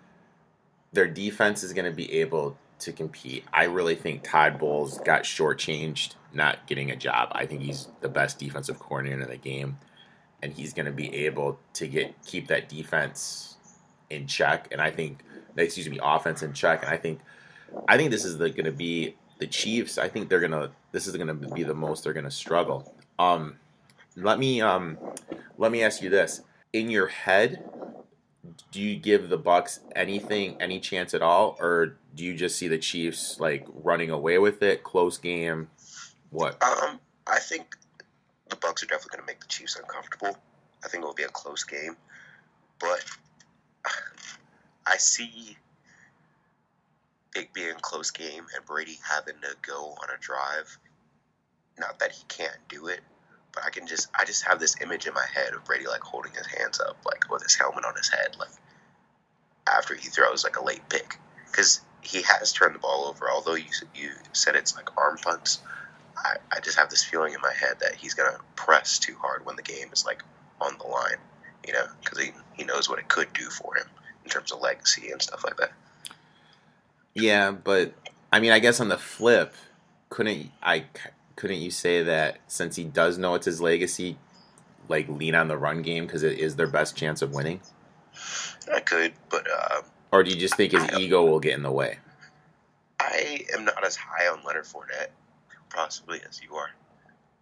[0.93, 3.45] their defense is going to be able to compete.
[3.53, 7.31] I really think Todd Bowles got shortchanged not getting a job.
[7.33, 9.79] I think he's the best defensive coordinator in the game,
[10.43, 13.57] and he's going to be able to get keep that defense
[14.11, 14.69] in check.
[14.71, 15.23] And I think,
[15.57, 16.83] excuse me, offense in check.
[16.83, 17.21] And I think,
[17.89, 19.99] I think this is going to be the Chiefs.
[19.99, 20.71] I think they're gonna.
[20.93, 22.95] This is going to be the most they're going to struggle.
[23.19, 23.57] Um,
[24.17, 24.99] let me um,
[25.59, 26.41] let me ask you this:
[26.73, 27.63] in your head,
[28.73, 32.69] do you give the Bucks anything, any chance at all, or do you just see
[32.69, 35.69] the Chiefs like running away with it, close game?
[36.31, 36.63] What?
[36.63, 37.77] Um, I think
[38.49, 40.37] the Bucks are definitely going to make the Chiefs uncomfortable.
[40.85, 41.97] I think it will be a close game,
[42.79, 43.05] but
[44.87, 45.57] I see
[47.35, 50.79] it being a close game and Brady having to go on a drive.
[51.79, 53.01] Not that he can't do it,
[53.57, 56.03] but I can just I just have this image in my head of Brady like
[56.03, 58.51] holding his hands up, like with his helmet on his head, like
[59.67, 61.19] after he throws like a late pick,
[61.51, 63.29] because he has turned the ball over.
[63.31, 65.61] Although you you said it's like arm punts,
[66.17, 69.45] I, I just have this feeling in my head that he's gonna press too hard
[69.47, 70.23] when the game is like
[70.61, 71.17] on the line,
[71.67, 73.87] you know, because he he knows what it could do for him
[74.23, 75.73] in terms of legacy and stuff like that.
[77.15, 77.95] Yeah, but
[78.31, 79.55] I mean, I guess on the flip,
[80.11, 80.85] couldn't I
[81.37, 84.17] couldn't you say that since he does know it's his legacy,
[84.89, 87.61] like lean on the run game because it is their best chance of winning?
[88.73, 91.71] I could, but uh, or do you just think his ego will get in the
[91.71, 91.99] way?
[92.99, 95.11] I am not as high on Leonard Fournette,
[95.69, 96.71] possibly as you are.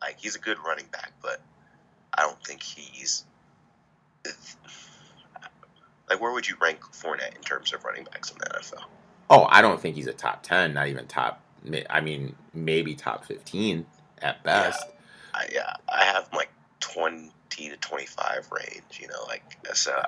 [0.00, 1.40] Like he's a good running back, but
[2.12, 3.24] I don't think he's
[6.11, 8.85] like where would you rank Fournette in terms of running backs in the NFL?
[9.30, 11.43] Oh, I don't think he's a top ten, not even top.
[11.90, 13.87] I mean, maybe top fifteen
[14.20, 14.85] at best.
[14.87, 16.50] Yeah, I, yeah, I have like
[16.81, 19.00] twenty to twenty five range.
[19.00, 19.42] You know, like
[19.74, 20.03] so.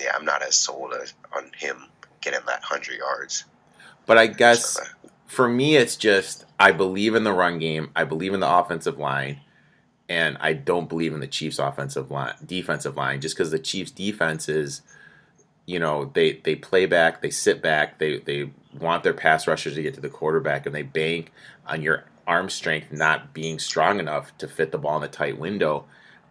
[0.00, 1.86] Yeah, I'm not as sold as, on him
[2.20, 3.44] getting that hundred yards.
[4.06, 4.82] But I guess so,
[5.26, 7.90] for me, it's just I believe in the run game.
[7.96, 9.40] I believe in the offensive line,
[10.08, 13.90] and I don't believe in the Chiefs' offensive line, defensive line, just because the Chiefs'
[13.90, 14.82] defense is
[15.68, 18.50] you know they they play back, they sit back, they they
[18.80, 21.30] want their pass rushers to get to the quarterback, and they bank
[21.66, 25.38] on your arm strength not being strong enough to fit the ball in a tight
[25.38, 25.84] window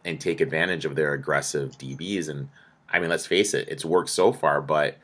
[0.04, 2.28] and take advantage of their aggressive DBs.
[2.28, 2.50] And
[2.90, 4.98] I mean, let's face it, it's worked so far, but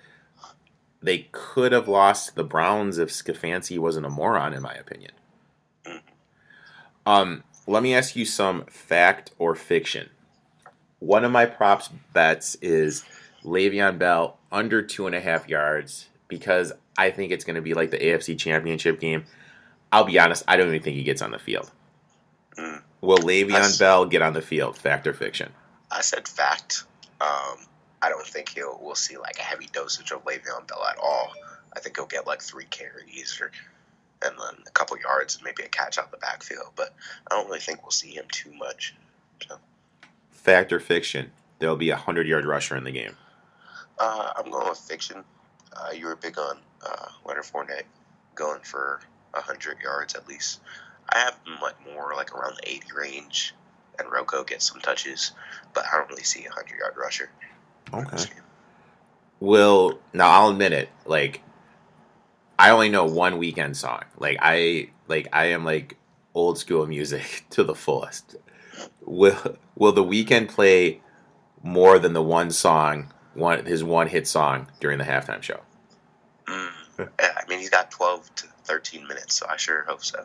[0.99, 5.11] they could have lost the Browns if Stefanski wasn't a moron, in my opinion.
[7.05, 10.09] Um, let me ask you some fact or fiction.
[10.97, 13.03] One of my props bets is
[13.43, 17.73] Le'Veon Bell under two and a half yards because I think it's going to be
[17.73, 19.25] like the AFC Championship game.
[19.91, 21.71] I'll be honest, I don't even think he gets on the field.
[22.57, 22.81] Mm.
[23.01, 24.77] Will Le'Veon Bell get on the field?
[24.77, 25.51] Fact or fiction?
[25.91, 26.85] I said fact.
[27.21, 27.57] Um,
[28.01, 28.79] I don't think he'll.
[28.81, 31.31] We'll see like a heavy dosage of Le'Veon Bell at all.
[31.75, 33.51] I think he'll get like three carries or
[34.25, 36.71] and then a couple yards and maybe a catch out the backfield.
[36.75, 36.93] But
[37.29, 38.95] I don't really think we'll see him too much.
[39.47, 39.57] So.
[40.31, 41.31] Fact or fiction?
[41.59, 43.15] There'll be a hundred yard rusher in the game.
[43.99, 45.23] Uh, I'm going with fiction.
[45.75, 47.85] Uh, you were big on uh, Leonard Fournette
[48.35, 48.99] going for
[49.31, 50.59] 100 yards at least.
[51.09, 53.53] I have like more like around the 80 range,
[53.99, 55.31] and Rocco gets some touches,
[55.73, 57.29] but I don't really see a 100 yard rusher.
[57.93, 58.31] Okay.
[59.39, 60.89] Will now I'll admit it.
[61.05, 61.41] Like
[62.57, 64.03] I only know one Weeknd song.
[64.17, 65.97] Like I like I am like
[66.33, 68.35] old school music to the fullest.
[69.01, 71.01] Will will the Weeknd play
[71.61, 75.59] more than the one song one his one hit song during the halftime show.
[76.45, 76.69] Mm.
[76.99, 77.05] Yeah,
[77.37, 80.23] I mean, he's got 12 to 13 minutes, so I sure hope so.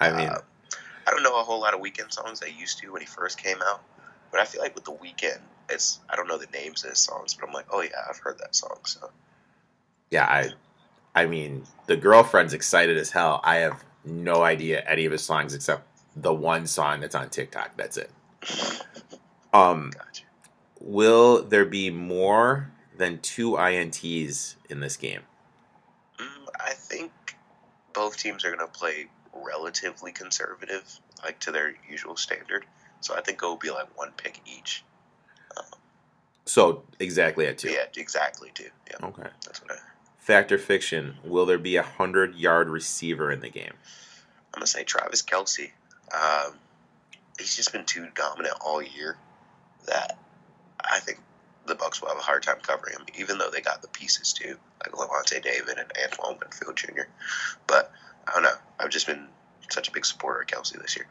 [0.00, 0.40] I mean, uh,
[1.06, 3.42] I don't know a whole lot of Weeknd songs I used to when he first
[3.42, 3.82] came out,
[4.30, 6.98] but I feel like with the Weeknd, it's I don't know the names of his
[6.98, 8.78] songs, but I'm like, oh yeah, I've heard that song.
[8.84, 9.10] So
[10.10, 10.50] yeah, I,
[11.14, 13.40] I mean, the girlfriend's excited as hell.
[13.44, 15.86] I have no idea any of his songs except
[16.16, 17.76] the one song that's on TikTok.
[17.76, 18.10] That's it.
[19.52, 20.22] Um, gotcha
[20.80, 25.20] will there be more than two INTs in this game?
[26.18, 27.12] Mm, I think
[27.92, 32.66] both teams are going to play relatively conservative, like to their usual standard.
[33.00, 34.84] So I think it will be like one pick each.
[35.56, 35.64] Um,
[36.44, 37.70] so exactly at two.
[37.70, 38.68] Yeah, exactly two.
[38.90, 39.06] Yeah.
[39.06, 39.28] Okay.
[39.44, 39.76] That's what I.
[40.18, 41.16] Fact or fiction?
[41.24, 43.72] Will there be a hundred yard receiver in the game?
[44.52, 45.70] I'm gonna say Travis Kelce.
[46.12, 46.54] Um,
[47.38, 49.16] he's just been too dominant all year
[49.86, 50.18] that
[50.90, 51.20] I think
[51.66, 54.32] the Bucks will have a hard time covering him, even though they got the pieces
[54.32, 57.08] too, like Lavonte David and Antoine Winfield Jr.
[57.66, 57.92] But
[58.26, 58.54] I don't know.
[58.78, 59.26] I've just been
[59.70, 61.06] such a big supporter of Kelce this year.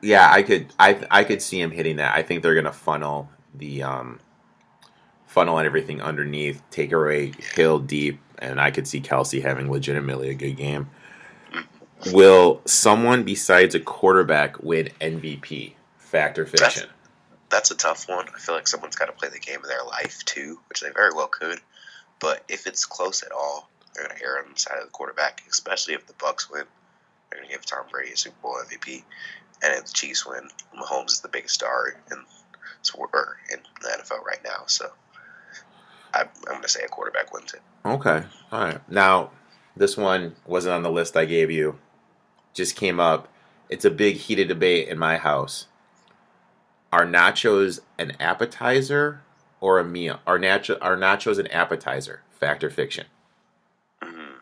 [0.00, 2.14] Yeah, I could I I could see him hitting that.
[2.14, 4.20] I think they're gonna funnel the um
[5.26, 10.30] funnel and everything underneath, take away Hill deep, and I could see Kelce having legitimately
[10.30, 10.90] a good game.
[12.12, 15.74] Will someone besides a quarterback win MVP?
[15.96, 16.82] Factor fiction.
[16.82, 17.01] That's,
[17.52, 18.26] that's a tough one.
[18.34, 20.90] I feel like someone's got to play the game of their life too, which they
[20.90, 21.60] very well could.
[22.18, 24.90] But if it's close at all, they're going to err on the side of the
[24.90, 26.64] quarterback, especially if the Bucks win.
[27.30, 29.02] They're going to give Tom Brady a Super Bowl MVP,
[29.62, 32.18] and if the Chiefs win, Mahomes is the biggest star in
[33.52, 34.64] in the NFL right now.
[34.66, 34.90] So
[36.12, 37.60] I'm, I'm going to say a quarterback wins it.
[37.84, 38.90] Okay, all right.
[38.90, 39.30] Now
[39.76, 41.78] this one wasn't on the list I gave you
[42.54, 43.28] just came up.
[43.68, 45.66] It's a big heated debate in my house.
[46.92, 49.22] Are nachos an appetizer
[49.60, 50.20] or a meal?
[50.26, 52.20] Are nacho are nachos an appetizer?
[52.38, 53.06] Fact or fiction?
[54.02, 54.34] Mm-hmm.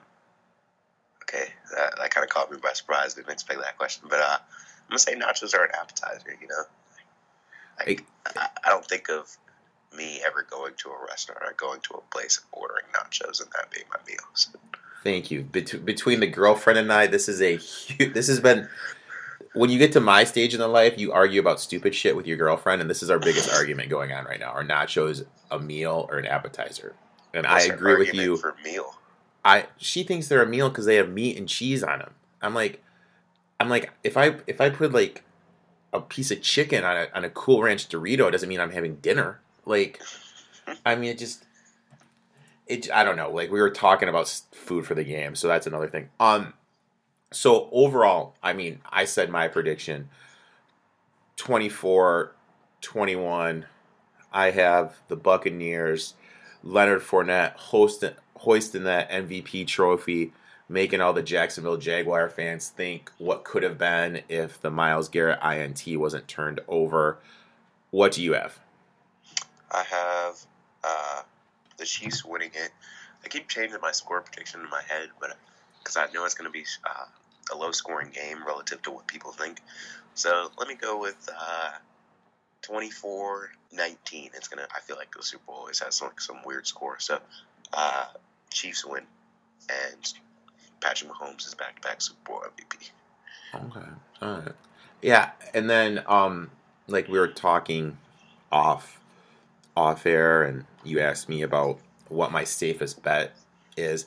[1.22, 3.14] Okay, that, that kind of caught me by surprise.
[3.14, 6.36] Didn't expect that question, but uh, I'm gonna say nachos are an appetizer.
[6.40, 6.62] You know,
[7.86, 8.04] like,
[8.36, 9.36] I, I don't think of
[9.96, 13.50] me ever going to a restaurant or going to a place and ordering nachos and
[13.52, 14.18] that being my meal.
[14.34, 14.50] So.
[15.02, 15.42] Thank you.
[15.42, 18.68] Bet- between the girlfriend and I, this is a huge, this has been
[19.54, 22.26] when you get to my stage in the life, you argue about stupid shit with
[22.26, 24.50] your girlfriend, and this is our biggest argument going on right now.
[24.50, 26.94] Are nachos a meal or an appetizer?
[27.34, 28.36] And What's I agree with you.
[28.36, 28.94] For meal,
[29.44, 32.12] I she thinks they're a meal because they have meat and cheese on them.
[32.42, 32.82] I'm like,
[33.58, 35.24] I'm like, if I if I put like
[35.92, 38.70] a piece of chicken on a on a Cool Ranch Dorito, it doesn't mean I'm
[38.70, 39.40] having dinner.
[39.66, 40.00] Like,
[40.86, 41.44] I mean, it just
[42.66, 43.30] it I don't know.
[43.30, 46.08] Like we were talking about food for the game, so that's another thing.
[46.20, 46.54] Um,
[47.33, 50.09] so overall, I mean, I said my prediction
[51.37, 52.33] 24
[52.81, 53.66] 21.
[54.33, 56.14] I have the Buccaneers,
[56.62, 60.33] Leonard Fournette hosting, hoisting that MVP trophy,
[60.69, 65.40] making all the Jacksonville Jaguar fans think what could have been if the Miles Garrett
[65.43, 67.19] INT wasn't turned over.
[67.90, 68.59] What do you have?
[69.71, 70.38] I have
[70.85, 71.23] uh,
[71.77, 72.71] the Chiefs winning it.
[73.25, 75.37] I keep changing my score prediction in my head, but
[75.79, 77.07] because I know it's going to be uh,
[77.52, 79.60] a low scoring game relative to what people think.
[80.14, 81.70] So let me go with uh,
[82.62, 84.30] 24 19.
[84.34, 86.98] It's going to, I feel like the Super Bowl always has some, some weird score.
[86.98, 87.18] So
[87.72, 88.06] uh,
[88.50, 89.04] Chiefs win,
[89.68, 90.12] and
[90.80, 92.90] Patrick Mahomes is back to back Super Bowl MVP.
[93.54, 93.86] Okay.
[94.22, 94.52] All right.
[95.02, 95.30] Yeah.
[95.54, 96.50] And then, um,
[96.86, 97.96] like we were talking
[98.50, 99.00] off
[99.76, 103.32] off air and you asked me about what my safest bet
[103.76, 104.06] is.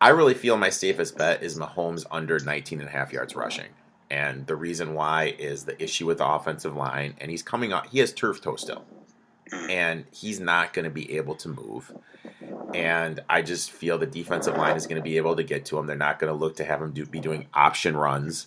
[0.00, 3.70] I really feel my safest bet is Mahomes under 19 and a half yards rushing.
[4.10, 7.88] And the reason why is the issue with the offensive line, and he's coming up,
[7.88, 8.84] he has turf toe still.
[9.68, 11.92] And he's not going to be able to move.
[12.74, 15.78] And I just feel the defensive line is going to be able to get to
[15.78, 15.86] him.
[15.86, 18.46] They're not going to look to have him do, be doing option runs.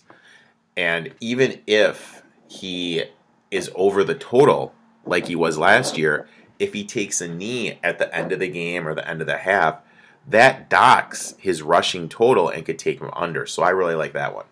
[0.76, 3.04] And even if he
[3.50, 7.98] is over the total like he was last year, if he takes a knee at
[7.98, 9.82] the end of the game or the end of the half,
[10.28, 13.46] that docks his rushing total and could take him under.
[13.46, 14.46] So I really like that one.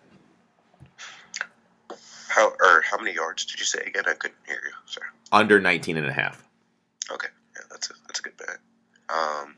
[2.27, 4.03] How or how many yards did you say again?
[4.07, 4.71] I couldn't hear you.
[4.85, 5.07] Sorry.
[5.31, 6.47] Under 19 and a half.
[7.11, 7.27] Okay.
[7.55, 8.57] Yeah, that's a that's a good bet.
[9.09, 9.55] Um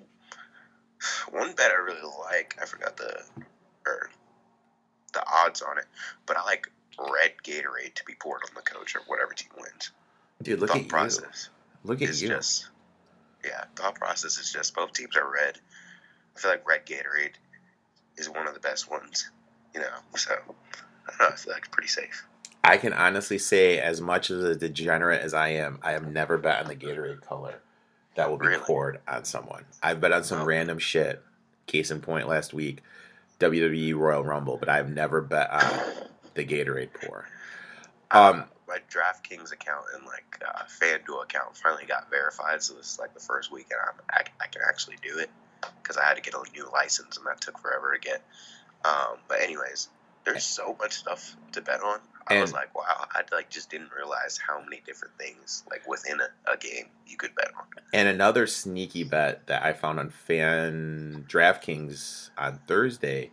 [1.31, 3.21] one bet I really like, I forgot the
[3.85, 4.09] or
[5.13, 5.85] the odds on it,
[6.25, 6.67] but I like
[6.99, 9.91] red Gatorade to be poured on the coach or whatever team wins.
[10.41, 11.49] Dude, look Thought at process.
[11.83, 11.89] you.
[11.89, 12.29] Look at you.
[12.29, 12.69] Just,
[13.43, 15.59] yeah, thought process is just both teams are red.
[16.35, 17.35] I feel like red Gatorade
[18.17, 19.29] is one of the best ones,
[19.73, 19.87] you know.
[20.15, 20.35] So I
[21.07, 21.27] don't know.
[21.27, 22.25] I feel like it's pretty safe.
[22.63, 26.37] I can honestly say, as much as a degenerate as I am, I have never
[26.37, 27.61] bet on the Gatorade color
[28.15, 28.63] that will be really?
[28.63, 29.65] poured on someone.
[29.81, 30.45] I've bet on some oh.
[30.45, 31.21] random shit.
[31.65, 32.81] Case in point, last week,
[33.39, 37.25] WWE Royal Rumble, but I've never bet on the Gatorade pour.
[38.11, 42.61] Um, my DraftKings account and like uh, FanDuel account finally got verified.
[42.61, 45.29] So this is like the first week, and I'm, I, I can actually do it
[45.81, 48.23] because I had to get a new license, and that took forever to get.
[48.85, 49.89] Um, but anyways,
[50.25, 51.99] there's so much stuff to bet on.
[52.27, 55.87] I and, was like, wow, I like just didn't realize how many different things like
[55.87, 57.65] within a, a, game you could bet on.
[57.91, 63.31] And another sneaky bet that I found on Fan DraftKings on Thursday,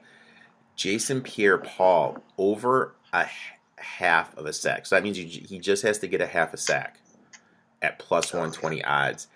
[0.74, 3.28] Jason Pierre-Paul over a
[3.76, 4.86] half of a sack.
[4.86, 6.98] So that means he just has to get a half a sack
[7.80, 9.28] at plus 120 odds.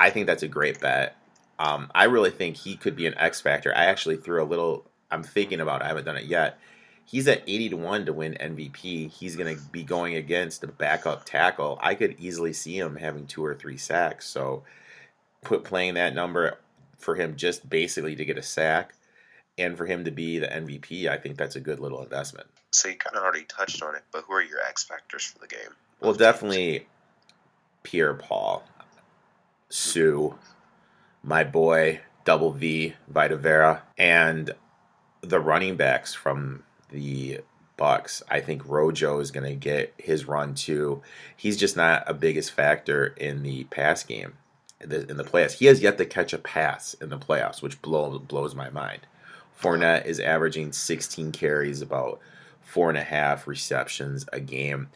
[0.00, 1.16] I think that's a great bet.
[1.58, 3.74] Um, I really think he could be an X factor.
[3.74, 4.84] I actually threw a little.
[5.10, 5.80] I'm thinking about.
[5.80, 5.84] it.
[5.84, 6.58] I haven't done it yet.
[7.04, 9.10] He's at 80 to 1 to win MVP.
[9.10, 11.78] He's going to be going against a backup tackle.
[11.80, 14.26] I could easily see him having two or three sacks.
[14.26, 14.64] So
[15.42, 16.58] put playing that number
[16.98, 18.94] for him just basically to get a sack
[19.58, 22.46] and for him to be the MVP, I think that's a good little investment.
[22.72, 25.38] So you kind of already touched on it, but who are your X factors for
[25.38, 25.70] the game?
[26.00, 26.86] Well, definitely
[27.82, 28.64] Pierre Paul,
[29.70, 30.30] Suh,
[31.26, 34.52] my boy Double V Vita Vea, and
[35.20, 37.40] the running backs from the
[37.76, 38.22] Bucks.
[38.30, 41.02] I think Rojo is going to get his run too.
[41.36, 44.34] He's just not a biggest factor in the pass game
[44.80, 45.52] in the, playoffs.
[45.52, 49.00] He has yet to catch a pass in the playoffs, which blows blows my mind.
[49.60, 52.20] Fournette is averaging 16 carries, about
[52.60, 54.88] four and a half receptions a game.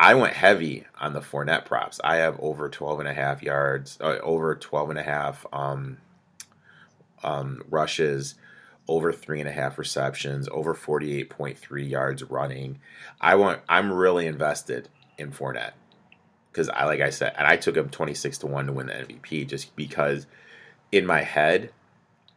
[0.00, 2.00] I went heavy on the Fournette props.
[2.02, 5.98] I have over 12 and a half yards, uh, over 12 and a half um,
[7.22, 8.34] um, rushes,
[8.88, 12.78] over three and a half receptions, over 48.3 yards running.
[13.20, 13.60] I want.
[13.68, 14.88] I'm really invested
[15.18, 15.72] in Fournette
[16.50, 18.94] because I, like I said, and I took him 26 to one to win the
[18.94, 20.26] MVP just because
[20.90, 21.72] in my head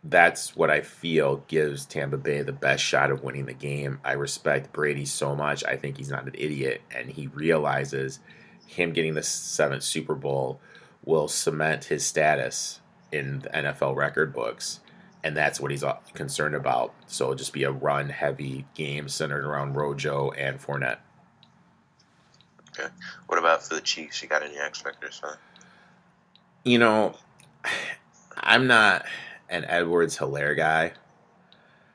[0.03, 3.99] that's what I feel gives Tampa Bay the best shot of winning the game.
[4.03, 5.63] I respect Brady so much.
[5.63, 8.19] I think he's not an idiot, and he realizes
[8.65, 10.59] him getting the seventh Super Bowl
[11.05, 12.81] will cement his status
[13.11, 14.81] in the NFL record books,
[15.23, 15.83] and that's what he's
[16.13, 16.93] concerned about.
[17.07, 20.97] So it'll just be a run heavy game centered around Rojo and Fournette.
[22.77, 22.89] Okay.
[23.27, 24.21] What about for the Chiefs?
[24.21, 25.21] You got any X factors?
[25.23, 25.35] Huh?
[26.63, 27.15] You know,
[28.35, 29.05] I'm not
[29.53, 30.93] an Edwards Helaire guy.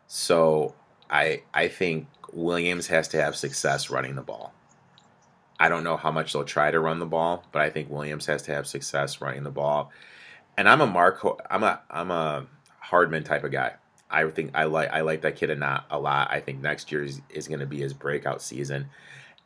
[0.07, 0.75] So
[1.11, 4.55] I I think Williams has to have success running the ball.
[5.61, 8.27] I don't know how much they'll try to run the ball, but I think Williams
[8.27, 9.91] has to have success running the ball.
[10.57, 12.47] And I'm a Marco I'm a I'm a
[12.79, 13.75] Hardman type of guy.
[14.09, 16.29] I think I like I like that kid a not a lot.
[16.31, 18.89] I think next year is, is going to be his breakout season,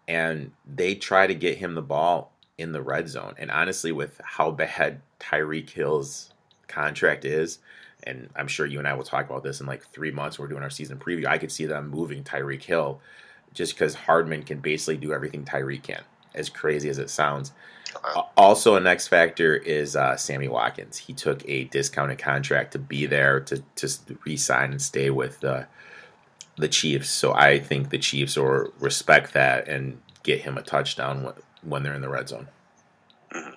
[0.07, 3.35] and they try to get him the ball in the red zone.
[3.39, 6.31] And honestly, with how bad Tyreek Hill's
[6.69, 7.59] contract is,
[8.05, 10.39] and I'm sure you and I will talk about this in like three months.
[10.39, 11.27] We're doing our season preview.
[11.27, 13.01] I could see them moving Tyreek Hill
[13.55, 16.03] just because Hardman can basically do everything Tyreek can,
[16.35, 17.53] as crazy as it sounds.
[18.37, 20.97] Also, a next factor is uh, Sammy Watkins.
[20.97, 23.89] He took a discounted contract to be there to to
[24.25, 25.67] re-sign and stay with the
[26.57, 27.11] the Chiefs.
[27.11, 31.33] So I think the Chiefs will respect that and get him a touchdown
[31.63, 32.49] when they're in the red zone.
[33.31, 33.51] Mm-hmm.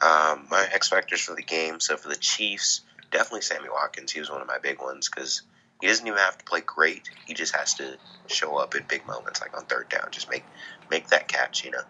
[0.00, 1.80] Um, my X factors for the game.
[1.80, 4.12] So for the Chiefs, definitely Sammy Watkins.
[4.12, 5.42] He was one of my big ones because
[5.80, 7.08] he doesn't even have to play great.
[7.26, 7.96] He just has to
[8.26, 10.08] show up in big moments, like on third down.
[10.10, 10.44] Just make
[10.90, 11.82] make that catch, you know.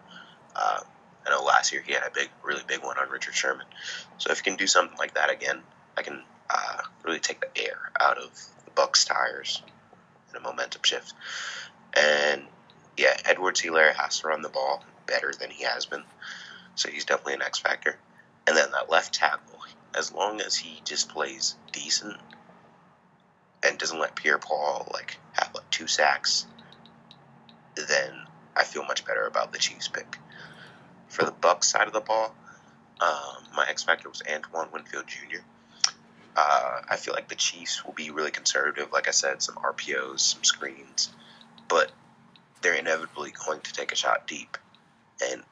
[0.55, 0.79] Uh,
[1.25, 3.65] I know last year he had a big, really big one on Richard Sherman.
[4.17, 5.61] So if he can do something like that again,
[5.97, 8.31] I can uh, really take the air out of
[8.65, 9.61] the Bucks' tires
[10.29, 11.13] in a momentum shift.
[11.95, 12.43] And
[12.97, 16.03] yeah, Edwards Helaire has to run the ball better than he has been.
[16.75, 17.97] So he's definitely an X factor.
[18.47, 19.58] And then that left tackle,
[19.95, 22.17] as long as he just plays decent
[23.63, 26.45] and doesn't let Pierre Paul like have like two sacks,
[27.75, 28.11] then
[28.55, 30.17] I feel much better about the Chiefs pick.
[31.07, 32.35] For the Bucks side of the ball,
[33.01, 35.39] um, my X factor was Antoine Winfield Jr.
[36.35, 38.91] Uh, I feel like the Chiefs will be really conservative.
[38.91, 41.11] Like I said, some RPOs, some screens,
[41.67, 41.91] but
[42.61, 44.57] they're inevitably going to take a shot deep.
[45.31, 45.43] And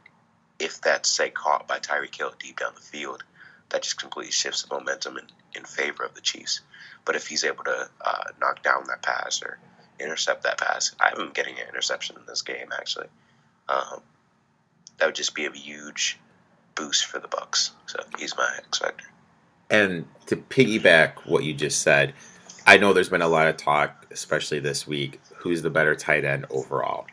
[0.60, 3.24] if that's say caught by Tyreek Hill deep down the field,
[3.70, 6.62] that just completely shifts the momentum in, in favor of the Chiefs.
[7.06, 9.58] But if he's able to uh, knock down that pass or
[10.00, 13.08] intercept that pass, I am getting an interception in this game actually.
[13.70, 14.02] Um,
[14.98, 16.20] that would just be a huge
[16.76, 17.72] boost for the Bucks.
[17.88, 19.06] So he's my X factor.
[19.70, 22.14] And to piggyback what you just said,
[22.66, 26.26] I know there's been a lot of talk, especially this week, who's the better tight
[26.26, 27.06] end overall,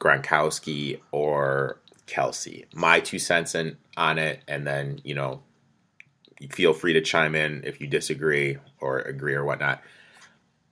[0.00, 2.64] Gronkowski or Kelce?
[2.74, 5.42] My two cents in, on it, and then you know
[6.50, 9.82] feel free to chime in if you disagree or agree or whatnot.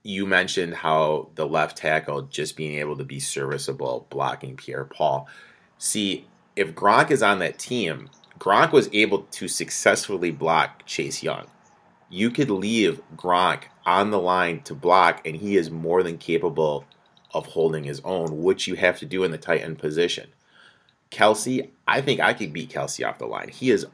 [0.03, 5.29] You mentioned how the left tackle just being able to be serviceable blocking Pierre Paul.
[5.79, 8.09] See, if Gronk is on that team,
[8.39, 11.47] Gronk was able to successfully block Chase Young.
[12.09, 16.85] You could leave Gronk on the line to block, and he is more than capable
[17.33, 20.31] of holding his own, which you have to do in the tight end position.
[21.11, 23.49] Kelce, I think I could beat Kelce off the line.
[23.49, 23.87] He is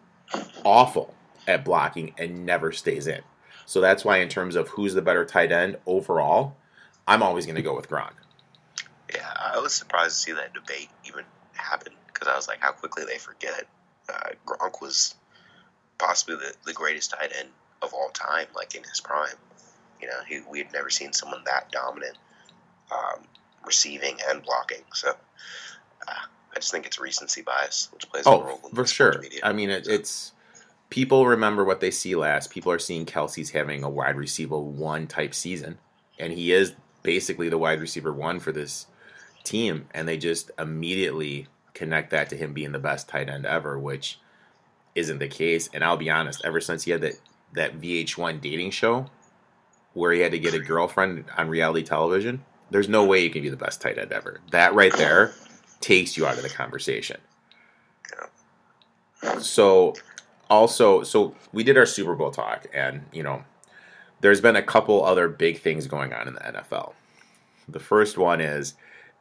[0.64, 1.14] awful
[1.47, 3.22] at blocking and never stays in.
[3.66, 6.57] So that's why, in terms of who's the better tight end overall,
[7.07, 8.12] I'm always going to go with Gronk.
[9.14, 12.72] Yeah, I was surprised to see that debate even happen because I was like, how
[12.72, 13.66] quickly they forget.
[14.09, 15.14] Uh, Gronk was
[15.99, 17.49] possibly the, the greatest tight end
[17.82, 19.36] of all time, like in his prime.
[20.01, 22.18] You know, he, we had never seen someone that dominant.
[22.90, 23.24] Um,
[23.66, 24.82] receiving and blocking.
[24.94, 28.86] So uh, I just think it's recency bias, which plays oh, a role in for
[28.86, 29.18] sure.
[29.20, 29.40] Media.
[29.42, 30.32] I mean, it, it's
[30.91, 32.51] people remember what they see last.
[32.51, 35.78] People are seeing Kelce's having a wide receiver one type season,
[36.18, 38.87] and he is basically the wide receiver one for this
[39.45, 43.78] team, and they just immediately connect that to him being the best tight end ever,
[43.78, 44.18] which
[44.95, 45.68] isn't the case.
[45.72, 47.20] And I'll be honest, ever since he had that
[47.55, 49.07] that VH1 dating show
[49.95, 53.43] where he had to get a girlfriend on reality television, there's no way you can
[53.43, 54.41] be the best tight end ever.
[54.51, 55.32] That right there
[55.80, 57.18] takes you out of the conversation.
[59.41, 59.95] So
[60.49, 63.44] also, so we did our Super Bowl talk, and you know,
[64.20, 66.94] there's been a couple other big things going on in the NFL.
[67.68, 68.74] The first one is,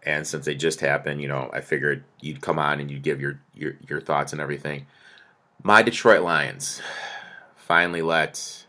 [0.03, 3.19] and since they just happened, you know, I figured you'd come on and you'd give
[3.19, 4.86] your your, your thoughts and everything.
[5.63, 6.82] My Detroit Lions
[7.55, 8.65] finally let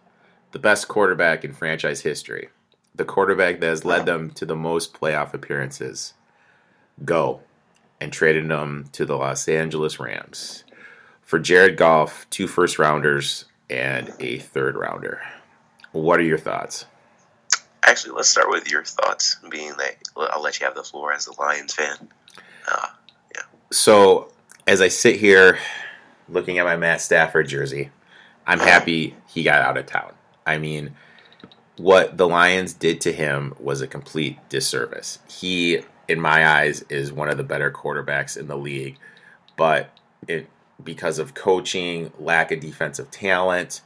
[0.53, 2.49] the best quarterback in franchise history,
[2.95, 6.15] the quarterback that has led them to the most playoff appearances,
[7.05, 7.43] go
[8.01, 10.65] and traded him to the Los Angeles Rams
[11.27, 15.20] for Jared Goff, two first rounders, and a third rounder.
[15.93, 16.87] What are your thoughts?
[17.83, 21.27] Actually, let's start with your thoughts, being that I'll let you have the floor as
[21.27, 21.97] a Lions fan.
[22.70, 22.87] Uh,
[23.35, 23.43] yeah.
[23.70, 24.33] So,
[24.66, 25.59] as I sit here
[26.29, 27.91] looking at my Matt Stafford jersey,
[28.47, 30.12] I'm happy he got out of town.
[30.47, 30.95] I mean,
[31.77, 35.18] what the Lions did to him was a complete disservice.
[35.29, 38.97] He, in my eyes, is one of the better quarterbacks in the league,
[39.57, 39.91] but
[40.29, 40.49] it,
[40.83, 43.81] because of coaching, lack of defensive talent,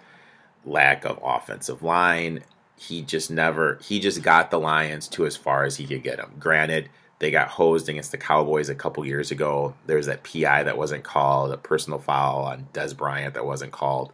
[0.64, 2.42] lack of offensive line,
[2.76, 6.16] he just never he just got the Lions to as far as he could get
[6.16, 6.32] them.
[6.38, 6.88] Granted,
[7.18, 9.74] they got hosed against the Cowboys a couple years ago.
[9.86, 14.12] There's that PI that wasn't called, a personal foul on Dez Bryant that wasn't called.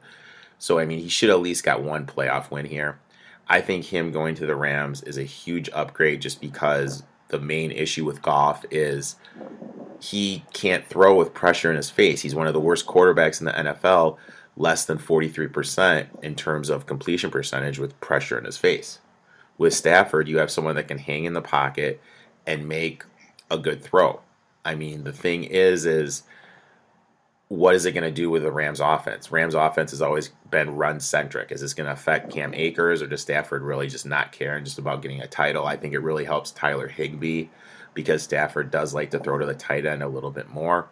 [0.58, 2.98] So I mean, he should at least got one playoff win here.
[3.48, 7.70] I think him going to the Rams is a huge upgrade just because the main
[7.70, 9.16] issue with Goff is
[10.00, 12.22] he can't throw with pressure in his face.
[12.22, 14.16] He's one of the worst quarterbacks in the NFL,
[14.56, 18.98] less than 43% in terms of completion percentage with pressure in his face.
[19.58, 22.00] With Stafford, you have someone that can hang in the pocket
[22.46, 23.04] and make
[23.50, 24.20] a good throw.
[24.64, 26.22] I mean, the thing is is
[27.48, 29.30] what is it going to do with the Rams offense?
[29.30, 31.52] Rams offense has always been run centric.
[31.52, 34.64] Is this going to affect Cam Akers or does Stafford really just not care and
[34.64, 35.64] just about getting a title?
[35.64, 37.46] I think it really helps Tyler Higbee
[37.94, 40.88] because Stafford does like to throw to the tight end a little bit more.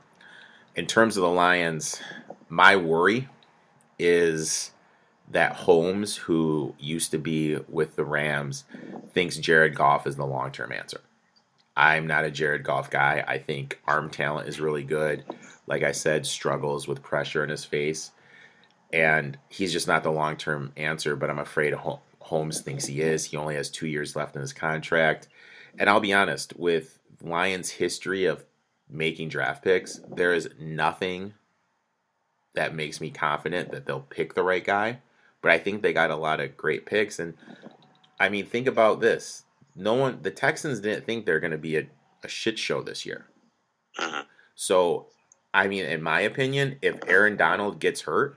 [0.77, 2.01] In terms of the Lions,
[2.49, 3.29] my worry
[3.99, 4.71] is
[5.31, 8.65] that Holmes, who used to be with the Rams,
[9.13, 11.01] thinks Jared Goff is the long term answer.
[11.77, 13.25] I'm not a Jared Goff guy.
[13.27, 15.25] I think arm talent is really good.
[15.66, 18.12] Like I said, struggles with pressure in his face.
[18.93, 21.75] And he's just not the long term answer, but I'm afraid
[22.20, 23.25] Holmes thinks he is.
[23.25, 25.29] He only has two years left in his contract.
[25.79, 28.45] And I'll be honest, with Lions' history of
[28.89, 31.35] making draft picks, there is nothing
[32.55, 35.01] that makes me confident that they'll pick the right guy.
[35.43, 37.18] But I think they got a lot of great picks.
[37.18, 37.35] And
[38.20, 39.43] I mean, think about this.
[39.77, 41.87] No one, the Texans didn't think they're going to be a,
[42.22, 43.27] a shit show this year.
[43.99, 44.22] Mm-hmm.
[44.55, 45.09] So,
[45.53, 48.37] I mean, in my opinion, if Aaron Donald gets hurt,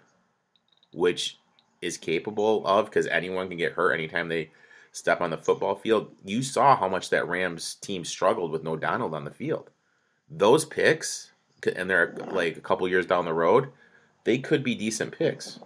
[0.94, 1.40] which
[1.82, 4.52] is capable of, because anyone can get hurt anytime they
[4.92, 6.12] step on the football field.
[6.26, 9.70] You saw how much that Rams team struggled with no Donald on the field.
[10.30, 11.32] Those picks,
[11.76, 13.70] and they're like a couple years down the road,
[14.24, 15.60] they could be decent picks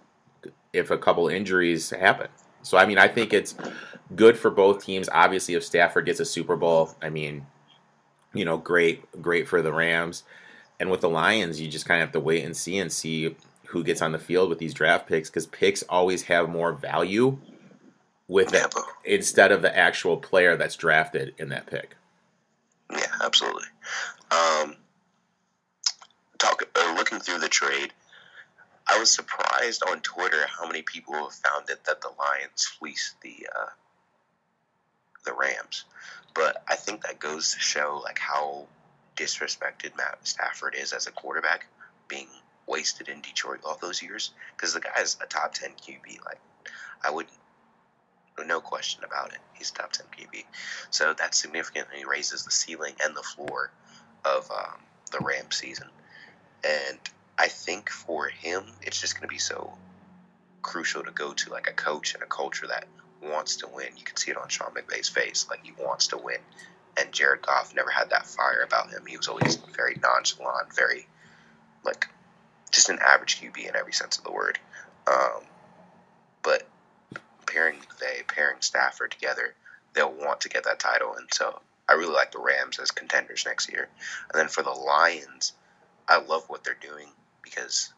[0.73, 2.27] if a couple injuries happen.
[2.63, 3.55] So I mean, I think it's
[4.15, 5.09] good for both teams.
[5.11, 7.45] Obviously, if Stafford gets a Super Bowl, I mean,
[8.33, 10.23] you know, great, great for the Rams.
[10.79, 13.35] And with the Lions, you just kind of have to wait and see and see
[13.67, 17.37] who gets on the field with these draft picks because picks always have more value
[18.27, 18.73] with it
[19.05, 21.95] instead of the actual player that's drafted in that pick.
[22.91, 23.63] Yeah, absolutely.
[24.31, 24.75] Um,
[26.37, 27.93] talk, uh, looking through the trade,
[28.87, 33.19] I was surprised on Twitter how many people have found it that the Lions fleeced
[33.21, 33.69] the uh,
[35.25, 35.85] the Rams.
[36.33, 38.67] But I think that goes to show like how
[39.15, 41.67] disrespected Matt Stafford is as a quarterback,
[42.07, 42.27] being
[42.67, 44.31] wasted in Detroit all those years.
[44.55, 46.25] Because the guy's a top ten QB.
[46.25, 46.39] Like
[47.03, 47.33] I wouldn't
[48.45, 49.39] no question about it.
[49.53, 50.43] He's top 10 QB.
[50.89, 53.71] So that significantly raises the ceiling and the floor
[54.25, 54.79] of um,
[55.11, 55.87] the Rams season.
[56.63, 56.99] And
[57.37, 59.73] I think for him, it's just going to be so
[60.61, 62.85] crucial to go to like a coach and a culture that
[63.21, 63.87] wants to win.
[63.97, 65.47] You can see it on Sean McVay's face.
[65.49, 66.39] Like he wants to win.
[66.99, 69.05] And Jared Goff never had that fire about him.
[69.07, 71.07] He was always very nonchalant, very
[71.83, 72.07] like
[72.71, 74.59] just an average QB in every sense of the word.
[75.07, 75.43] Um,
[76.43, 76.67] but
[77.45, 79.55] pairing they pairing Stafford together,
[79.93, 81.15] they'll want to get that title.
[81.15, 83.87] And so I really like the Rams as contenders next year.
[84.31, 85.53] And then for the Lions,
[86.07, 87.07] I love what they're doing
[87.43, 87.93] because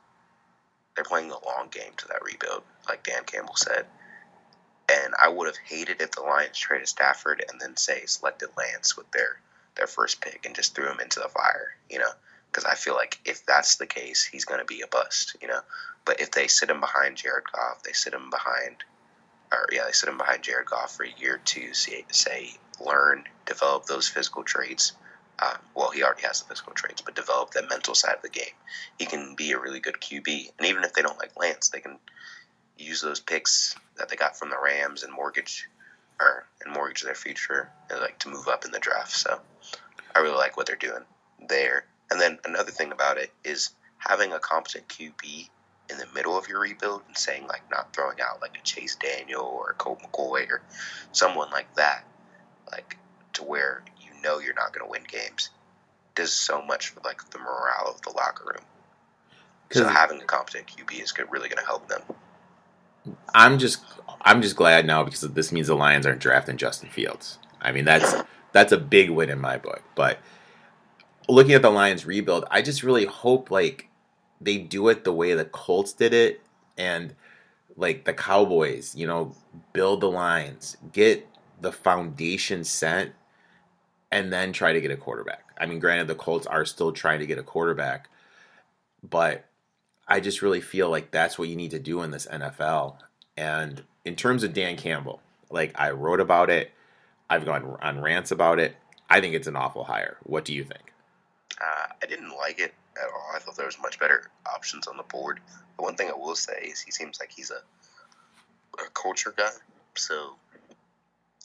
[0.96, 3.86] they're playing the long game to that rebuild, like Dan Campbell said.
[4.90, 8.98] And I would have hated if the Lions traded Stafford and then say selected Lance
[8.98, 9.40] with their
[9.76, 12.12] their first pick and just threw him into the fire, you know,
[12.52, 15.48] because I feel like if that's the case, he's going to be a bust, you
[15.48, 15.62] know.
[16.06, 18.84] But if they sit him behind Jared Goff, they sit him behind,
[19.52, 22.52] or yeah, they sit him behind Jared Goff for a year to say, say
[22.86, 24.94] learn, develop those physical traits.
[25.40, 28.30] Uh, well, he already has the physical traits, but develop that mental side of the
[28.30, 28.54] game.
[29.00, 31.80] He can be a really good QB, and even if they don't like Lance, they
[31.80, 31.98] can
[32.78, 35.68] use those picks that they got from the Rams and mortgage
[36.20, 39.12] or and mortgage their future and like to move up in the draft.
[39.12, 39.40] So
[40.16, 41.04] I really like what they're doing
[41.48, 41.86] there.
[42.12, 45.50] And then another thing about it is having a competent QB
[45.90, 48.96] in the middle of your rebuild and saying like not throwing out like a Chase
[48.96, 50.62] Daniel or a Colt McCoy or
[51.12, 52.06] someone like that,
[52.72, 52.98] like
[53.34, 53.84] to where
[54.24, 55.50] know you're not going to win games,
[56.16, 58.66] does so much for like the morale of the locker room.
[59.72, 62.02] So having a competent QB is good, really going to help them.
[63.34, 63.84] I'm just
[64.22, 67.40] I'm just glad now because this means the Lions aren't drafting Justin Fields.
[67.62, 68.14] I mean that's
[68.52, 69.82] that's a big win in my book.
[69.96, 70.20] But
[71.28, 73.90] looking at the Lions rebuild, I just really hope like
[74.40, 76.42] they do it the way the Colts did it
[76.78, 77.16] and
[77.76, 79.36] like the Cowboys, you know,
[79.74, 81.28] build the lines, get
[81.62, 83.14] the foundation set,
[84.14, 85.44] and then try to get a quarterback.
[85.60, 88.10] I mean, granted, the Colts are still trying to get a quarterback,
[89.02, 89.46] but
[90.08, 92.98] I just really feel like that's what you need to do in this NFL.
[93.36, 96.70] And in terms of Dan Campbell, like I wrote about it,
[97.28, 98.76] I've gone on rants about it.
[99.10, 100.18] I think it's an awful hire.
[100.22, 100.94] What do you think?
[101.60, 103.32] Uh, I didn't like it at all.
[103.36, 105.40] I thought there was much better options on the board.
[105.78, 107.64] The one thing I will say is he seems like he's a,
[108.80, 109.50] a culture guy.
[109.96, 110.36] So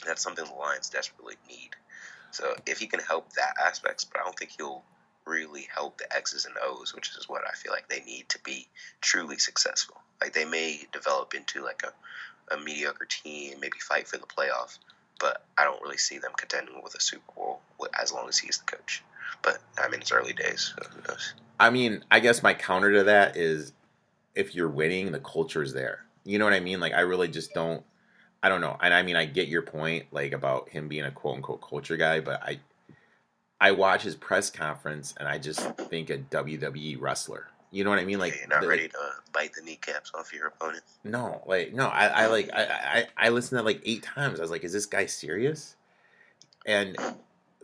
[0.06, 1.70] that's something the Lions desperately need.
[2.30, 4.82] So if he can help that aspects, but I don't think he'll
[5.26, 8.38] really help the X's and O's, which is what I feel like they need to
[8.44, 8.66] be
[9.00, 9.96] truly successful.
[10.20, 14.78] Like they may develop into like a, a mediocre team, maybe fight for the playoff,
[15.20, 17.60] but I don't really see them contending with a Super Bowl
[18.00, 19.02] as long as he's the coach.
[19.42, 20.74] But I mean, it's early days.
[20.76, 21.14] So
[21.60, 23.72] I mean, I guess my counter to that is
[24.34, 26.04] if you're winning, the culture is there.
[26.24, 26.80] You know what I mean?
[26.80, 27.82] Like, I really just don't.
[28.42, 28.76] I don't know.
[28.80, 31.96] And I mean, I get your point, like about him being a quote unquote culture
[31.96, 32.60] guy, but I,
[33.60, 37.48] I watch his press conference and I just think a WWE wrestler.
[37.70, 38.18] You know what I mean?
[38.18, 38.98] Like, you're not the, ready to
[39.32, 40.84] bite the kneecaps off your opponent.
[41.04, 41.88] No, like, no.
[41.88, 42.64] I, I like, I,
[43.18, 44.38] I, I listened to like eight times.
[44.38, 45.76] I was like, is this guy serious?
[46.64, 46.96] And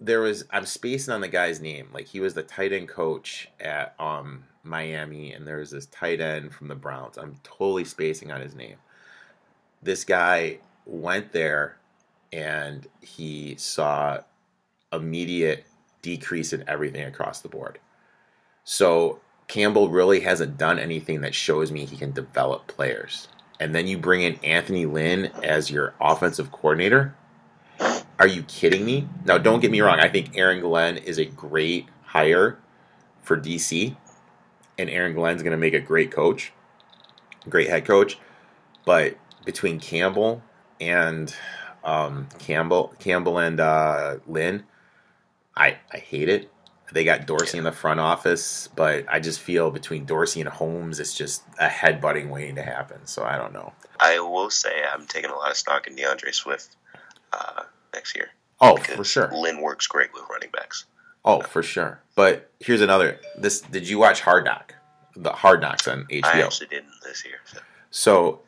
[0.01, 1.89] there was I'm spacing on the guy's name.
[1.93, 6.21] Like he was the tight end coach at um Miami, and there was this tight
[6.21, 7.19] end from the Browns.
[7.19, 8.77] I'm totally spacing on his name.
[9.85, 11.77] This guy went there
[12.33, 14.19] and he saw
[14.93, 15.65] immediate
[16.03, 17.79] decrease in everything across the board.
[18.65, 23.29] So Campbell really hasn't done anything that shows me he can develop players.
[23.61, 27.15] And then you bring in Anthony Lynn as your offensive coordinator
[28.19, 29.09] are you kidding me?
[29.25, 30.01] Now, don't get me wrong.
[30.01, 32.59] I think Aaron Glenn is a great hire
[33.23, 33.97] for DC,
[34.79, 36.53] and Aaron Glenn's going to make a great coach,
[37.49, 38.19] great head coach.
[38.85, 40.43] But between Campbell
[40.81, 41.35] and
[41.85, 44.65] um, Campbell, Campbell and uh, Lynn,
[45.57, 46.51] I I hate it.
[46.93, 51.01] They got Dorsey in the front office, but I just feel between Dorsey and Holmes,
[51.01, 53.07] it's just a headbutting waiting to happen.
[53.07, 53.73] So I don't know.
[53.99, 56.77] I will say I'm taking a lot of stock in D'Andre Swift.
[57.33, 57.65] Uh,
[57.95, 58.29] next year.
[58.61, 59.31] Oh, for sure.
[59.33, 60.87] Lynn works great with running backs.
[61.25, 62.01] Oh, for sure.
[62.15, 63.19] But here's another.
[63.39, 64.75] This did you watch Hard Knock?
[65.17, 66.25] The Hard Knocks on HBO.
[66.25, 67.39] I actually didn't this year.
[67.45, 67.59] So.
[67.91, 68.41] so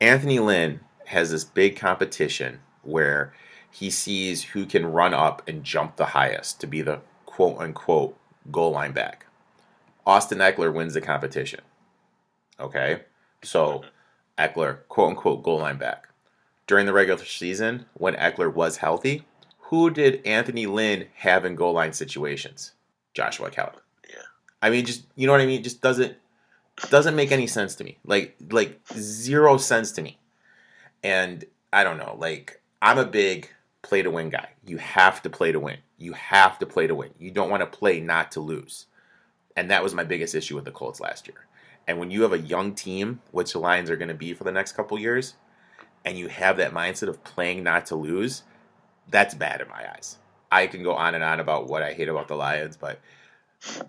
[0.00, 3.34] Anthony Lynn has this big competition where
[3.70, 8.16] he sees who can run up and jump the highest to be the quote unquote
[8.50, 9.26] goal line back.
[10.06, 11.60] Austin Ekeler wins the competition.
[12.58, 13.02] Okay?
[13.42, 13.88] So mm-hmm.
[14.88, 16.08] Quote unquote, goal line back
[16.66, 19.24] during the regular season when Eckler was healthy,
[19.58, 22.72] who did Anthony Lynn have in goal line situations?
[23.12, 23.72] Joshua Kelley.
[24.08, 24.22] Yeah.
[24.62, 25.60] I mean, just you know what I mean.
[25.60, 26.16] It just doesn't
[26.88, 27.98] doesn't make any sense to me.
[28.04, 30.18] Like like zero sense to me.
[31.02, 32.16] And I don't know.
[32.18, 33.50] Like I'm a big
[33.82, 34.50] play to win guy.
[34.64, 35.78] You have to play to win.
[35.98, 37.10] You have to play to win.
[37.18, 38.86] You don't want to play not to lose.
[39.56, 41.46] And that was my biggest issue with the Colts last year.
[41.86, 44.44] And when you have a young team, which the Lions are going to be for
[44.44, 45.34] the next couple years,
[46.04, 48.42] and you have that mindset of playing not to lose,
[49.08, 50.16] that's bad in my eyes.
[50.52, 53.00] I can go on and on about what I hate about the Lions, but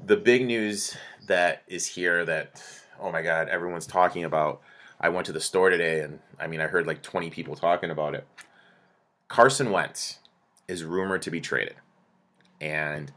[0.03, 0.95] the big news
[1.27, 2.61] that is here that,
[3.01, 4.61] oh my God, everyone's talking about.
[4.99, 7.89] I went to the store today and I mean, I heard like 20 people talking
[7.89, 8.25] about it.
[9.27, 10.19] Carson Wentz
[10.67, 11.75] is rumored to be traded.
[12.61, 13.11] And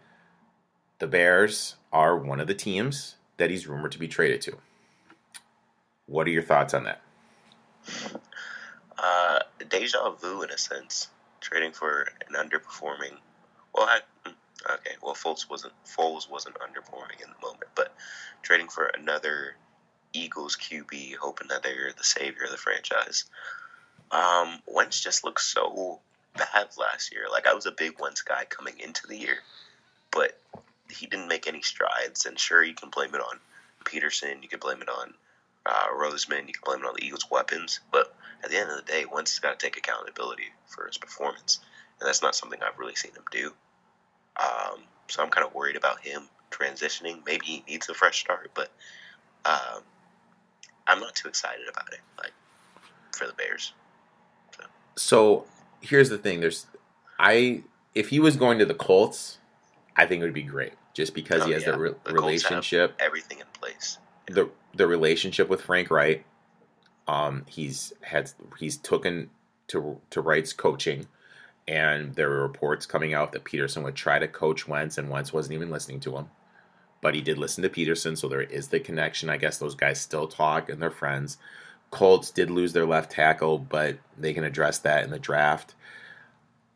[0.99, 4.57] the Bears are one of the teams that he's rumored to be traded to.
[6.07, 7.03] What are your thoughts on that?
[8.99, 11.09] Uh, deja vu in a sense,
[11.41, 13.19] trading for an underperforming.
[13.75, 14.33] Well, I, hmm,
[14.73, 17.95] okay, well Foles wasn't Foles wasn't underperforming in the moment, but
[18.43, 19.57] trading for another
[20.15, 23.25] Eagles QB, hoping that they're the savior of the franchise.
[24.11, 26.01] Um, Wentz just looked so
[26.37, 27.27] bad last year.
[27.31, 29.39] Like I was a big Wentz guy coming into the year,
[30.11, 30.39] but
[30.91, 32.27] he didn't make any strides.
[32.27, 33.39] And sure, you can blame it on
[33.85, 35.15] Pederson, you can blame it on
[35.67, 38.77] uh, Roseman, you can blame it on the Eagles' weapons, but at the end of
[38.77, 41.61] the day, Wentz has got to take accountability for his performance,
[42.01, 43.53] and that's not something I've really seen him do.
[44.41, 47.25] Um, so I'm kind of worried about him transitioning.
[47.27, 48.71] Maybe he needs a fresh start, but
[49.45, 49.83] um,
[50.87, 52.01] I'm not too excited about it.
[52.19, 52.33] Like
[53.13, 53.73] for the Bears.
[54.57, 54.65] So.
[54.97, 55.47] so
[55.81, 56.67] here's the thing: there's,
[57.19, 57.63] I
[57.95, 59.39] if he was going to the Colts,
[59.97, 61.73] I think it would be great, just because oh, he has yeah.
[61.73, 63.99] the, re- the relationship, everything in place.
[64.29, 64.35] Yeah.
[64.35, 66.25] The the relationship with Frank Reich.
[67.07, 69.31] Um, he's had he's taken
[69.69, 71.07] to to Reich's coaching,
[71.69, 75.33] and there were reports coming out that Pederson would try to coach Wentz, and Wentz
[75.33, 76.31] wasn't even listening to him.
[77.05, 79.29] But he did listen to Pederson, so there is the connection.
[79.29, 81.37] I guess those guys still talk and they're friends.
[81.91, 85.75] Colts did lose their left tackle, but they can address that in the draft.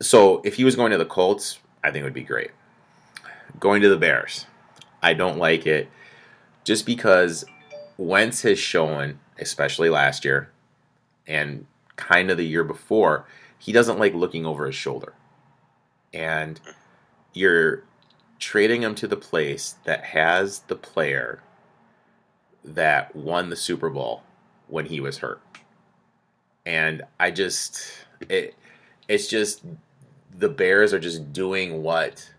[0.03, 2.51] So if he was going to the Colts, I think it would be great.
[3.59, 4.45] Going to the Bears,
[5.03, 5.89] I don't like it
[6.63, 7.47] just because
[7.97, 10.51] Wentz has shown, especially last year
[11.27, 11.65] and
[11.97, 13.25] kind of the year before,
[13.59, 15.15] he doesn't like looking over his shoulder.
[16.13, 16.61] And
[17.33, 17.88] you're
[18.39, 21.43] trading him to the place that has the player
[22.65, 24.23] that won the Super Bowl
[24.69, 25.41] when he was hurt.
[26.67, 27.91] And I just
[28.29, 28.55] it
[29.09, 29.65] it's just
[30.37, 32.31] the Bears are just doing what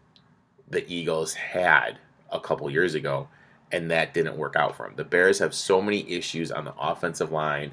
[0.70, 1.97] the Eagles had
[2.32, 3.28] a couple years ago
[3.72, 4.93] and that didn't work out for him.
[4.95, 7.72] The Bears have so many issues on the offensive line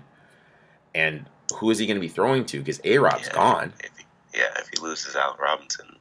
[0.95, 3.72] and who is he going to be throwing to because A-Rob's yeah, gone.
[3.81, 4.05] If he,
[4.39, 5.95] yeah, if he loses Allen Robinson,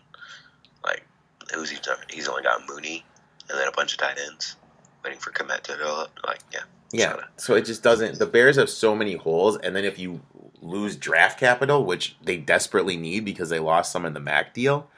[1.54, 1.78] who's he?
[2.10, 3.06] He's only got Mooney
[3.50, 4.56] and then a bunch of tight ends
[5.04, 6.12] waiting for Kmet to develop.
[6.26, 7.16] Like, yeah, yeah.
[7.38, 8.20] So it just doesn't.
[8.20, 10.22] The Bears have so many holes, and then if you
[10.62, 14.90] lose draft capital, which they desperately need because they lost some in the Mac deal,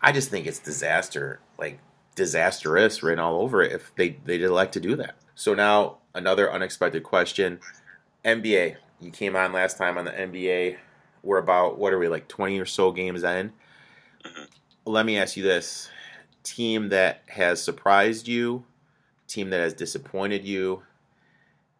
[0.00, 1.80] I just think it's disaster, like
[2.14, 5.16] disastrous written all over it if they they did like to do that.
[5.34, 7.60] So now another unexpected question:
[8.24, 8.76] NBA.
[9.00, 10.76] You came on last time on the NBA.
[11.24, 13.52] We're about what are we like twenty or so games in?
[14.24, 14.44] Mm-hmm.
[14.84, 15.90] Let me ask you this:
[16.42, 18.64] team that has surprised you,
[19.28, 20.82] team that has disappointed you,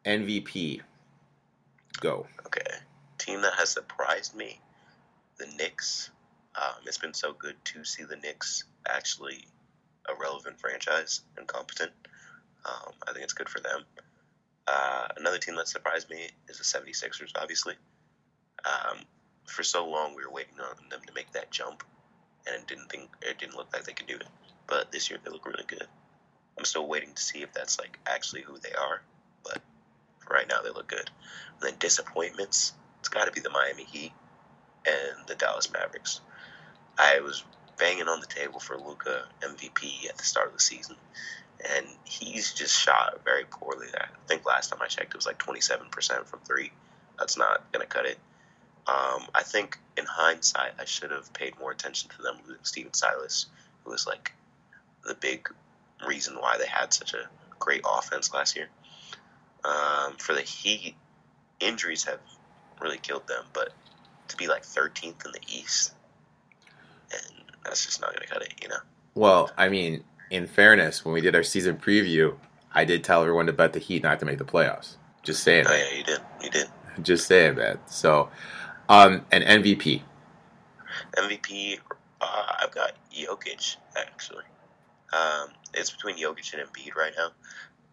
[0.05, 0.81] MVP.
[2.01, 2.27] Go.
[2.47, 2.61] Okay.
[3.19, 4.61] Team that has surprised me.
[5.39, 6.11] The Knicks.
[6.55, 9.47] Um, it's been so good to see the Knicks actually
[10.09, 11.93] a relevant franchise and competent.
[12.65, 13.85] Um, I think it's good for them.
[14.67, 17.75] Uh, another team that surprised me is the 76ers, obviously.
[18.65, 18.99] Um,
[19.47, 21.83] for so long, we were waiting on them to make that jump,
[22.47, 24.27] and didn't think it didn't look like they could do it.
[24.67, 25.87] But this year, they look really good.
[26.59, 29.03] I'm still waiting to see if that's like actually who they are,
[29.45, 29.61] but
[30.31, 31.11] right now they look good.
[31.61, 34.13] And then disappointments, it's got to be the Miami Heat
[34.87, 36.21] and the Dallas Mavericks.
[36.99, 37.45] I was
[37.79, 40.97] banging on the table for Luka MVP at the start of the season,
[41.75, 43.89] and he's just shot very poorly.
[43.97, 46.71] I think last time I checked, it was like 27% from three.
[47.19, 48.19] That's not gonna cut it.
[48.87, 52.95] Um, I think in hindsight, I should have paid more attention to them losing Stephen
[52.95, 53.47] Silas,
[53.85, 54.33] who was like
[55.05, 55.49] the big
[56.07, 57.29] reason why they had such a
[57.59, 58.69] great offense last year.
[59.65, 60.97] Um, for the Heat,
[61.61, 62.19] injuries have
[62.81, 63.73] really killed them, but
[64.29, 65.95] to be like 13th in the East,
[67.13, 68.77] and that's just not going to cut it, you know?
[69.15, 72.35] Well, I mean, in fairness, when we did our season preview,
[72.75, 74.97] I did tell everyone to bet the Heat not to make the playoffs.
[75.23, 75.67] Just saying.
[75.69, 76.21] Oh, yeah, you did.
[76.43, 76.67] You did.
[77.03, 77.91] Just saying that.
[77.91, 78.29] So,
[78.93, 80.03] um, an MVP.
[81.17, 81.79] MVP,
[82.21, 84.45] uh, I've got Jokic, actually.
[85.13, 87.31] Um, it's between Jokic and Embiid right now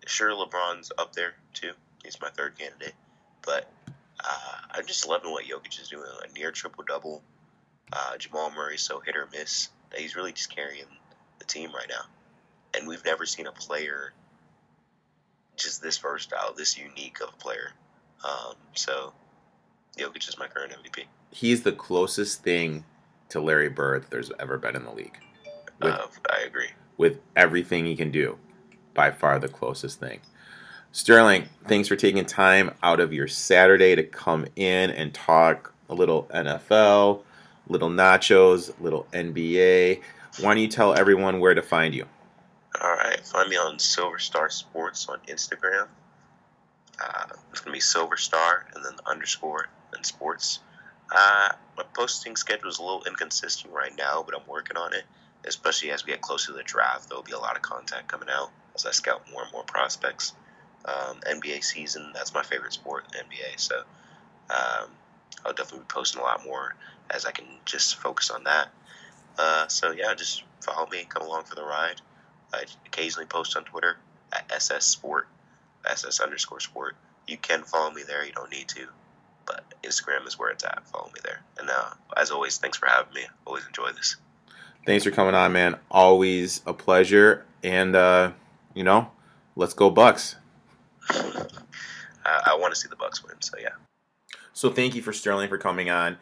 [0.10, 1.72] sure LeBron's up there too.
[2.04, 2.94] He's my third candidate,
[3.46, 3.72] but
[4.20, 6.06] uh, I'm just loving what Jokic is doing.
[6.28, 7.22] A near triple double.
[7.92, 10.86] Uh, Jamal Murray so hit or miss that he's really just carrying
[11.40, 12.04] the team right now,
[12.74, 14.14] and we've never seen a player
[15.56, 17.72] just this versatile, this unique of a player.
[18.24, 19.14] Um, so
[20.00, 21.06] Jokic is my current MVP.
[21.32, 22.86] He's the closest thing
[23.30, 25.18] to Larry Bird there's ever been in the league.
[25.82, 26.70] With, uh, I agree.
[26.98, 28.38] With everything he can do
[28.94, 30.20] by far the closest thing.
[30.92, 35.94] Sterling, thanks for taking time out of your Saturday to come in and talk a
[35.94, 37.22] little NFL,
[37.68, 40.02] little nachos, little NBA.
[40.40, 42.06] Why don't you tell everyone where to find you?
[42.82, 45.88] All right, find me on Silver Star Sports on Instagram.
[47.02, 50.60] Uh, it's gonna be Silver Star and then the underscore and sports.
[51.12, 55.04] Uh, my posting schedule is a little inconsistent right now, but I'm working on it.
[55.46, 58.30] Especially as we get closer to the draft, there'll be a lot of content coming
[58.30, 60.34] out as I scout more and more prospects.
[60.86, 63.58] Um, NBA season, that's my favorite sport, NBA.
[63.58, 63.84] So
[64.50, 64.90] um,
[65.46, 66.76] I'll definitely be posting a lot more
[67.10, 68.70] as I can just focus on that.
[69.38, 72.02] Uh, so yeah, just follow me, and come along for the ride.
[72.54, 73.98] I occasionally post on Twitter
[74.34, 75.28] at SS Sport,
[75.86, 76.96] SS underscore Sport.
[77.28, 78.26] You can follow me there.
[78.26, 78.88] You don't need to,
[79.50, 80.88] but Instagram is where it's at.
[80.88, 81.42] Follow me there.
[81.58, 83.24] And uh, as always, thanks for having me.
[83.46, 84.16] Always enjoy this.
[84.86, 85.78] Thanks for coming on, man.
[85.90, 87.46] Always a pleasure.
[87.64, 88.32] And uh,
[88.76, 89.12] you know,
[89.56, 90.36] let's go Bucks.
[91.10, 91.46] uh,
[92.26, 93.36] I want to see the Bucks win.
[93.42, 93.70] So yeah.
[94.54, 96.18] So thank you for Sterling for coming on.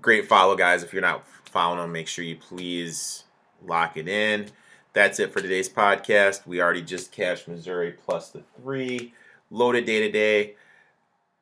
[0.00, 0.82] Great follow, guys.
[0.82, 3.24] If you're not following him, make sure you please
[3.64, 4.48] lock it in.
[4.94, 6.46] That's it for today's podcast.
[6.46, 9.14] We already just cashed Missouri plus the three.
[9.50, 10.54] Loaded day to day.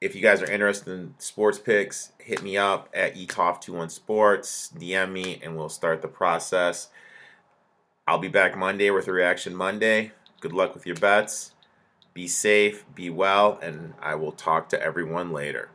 [0.01, 4.73] If you guys are interested in sports picks, hit me up at etoff21 sports.
[4.75, 6.89] DM me and we'll start the process.
[8.07, 10.13] I'll be back Monday with a reaction Monday.
[10.41, 11.53] Good luck with your bets.
[12.15, 15.71] Be safe, be well, and I will talk to everyone later.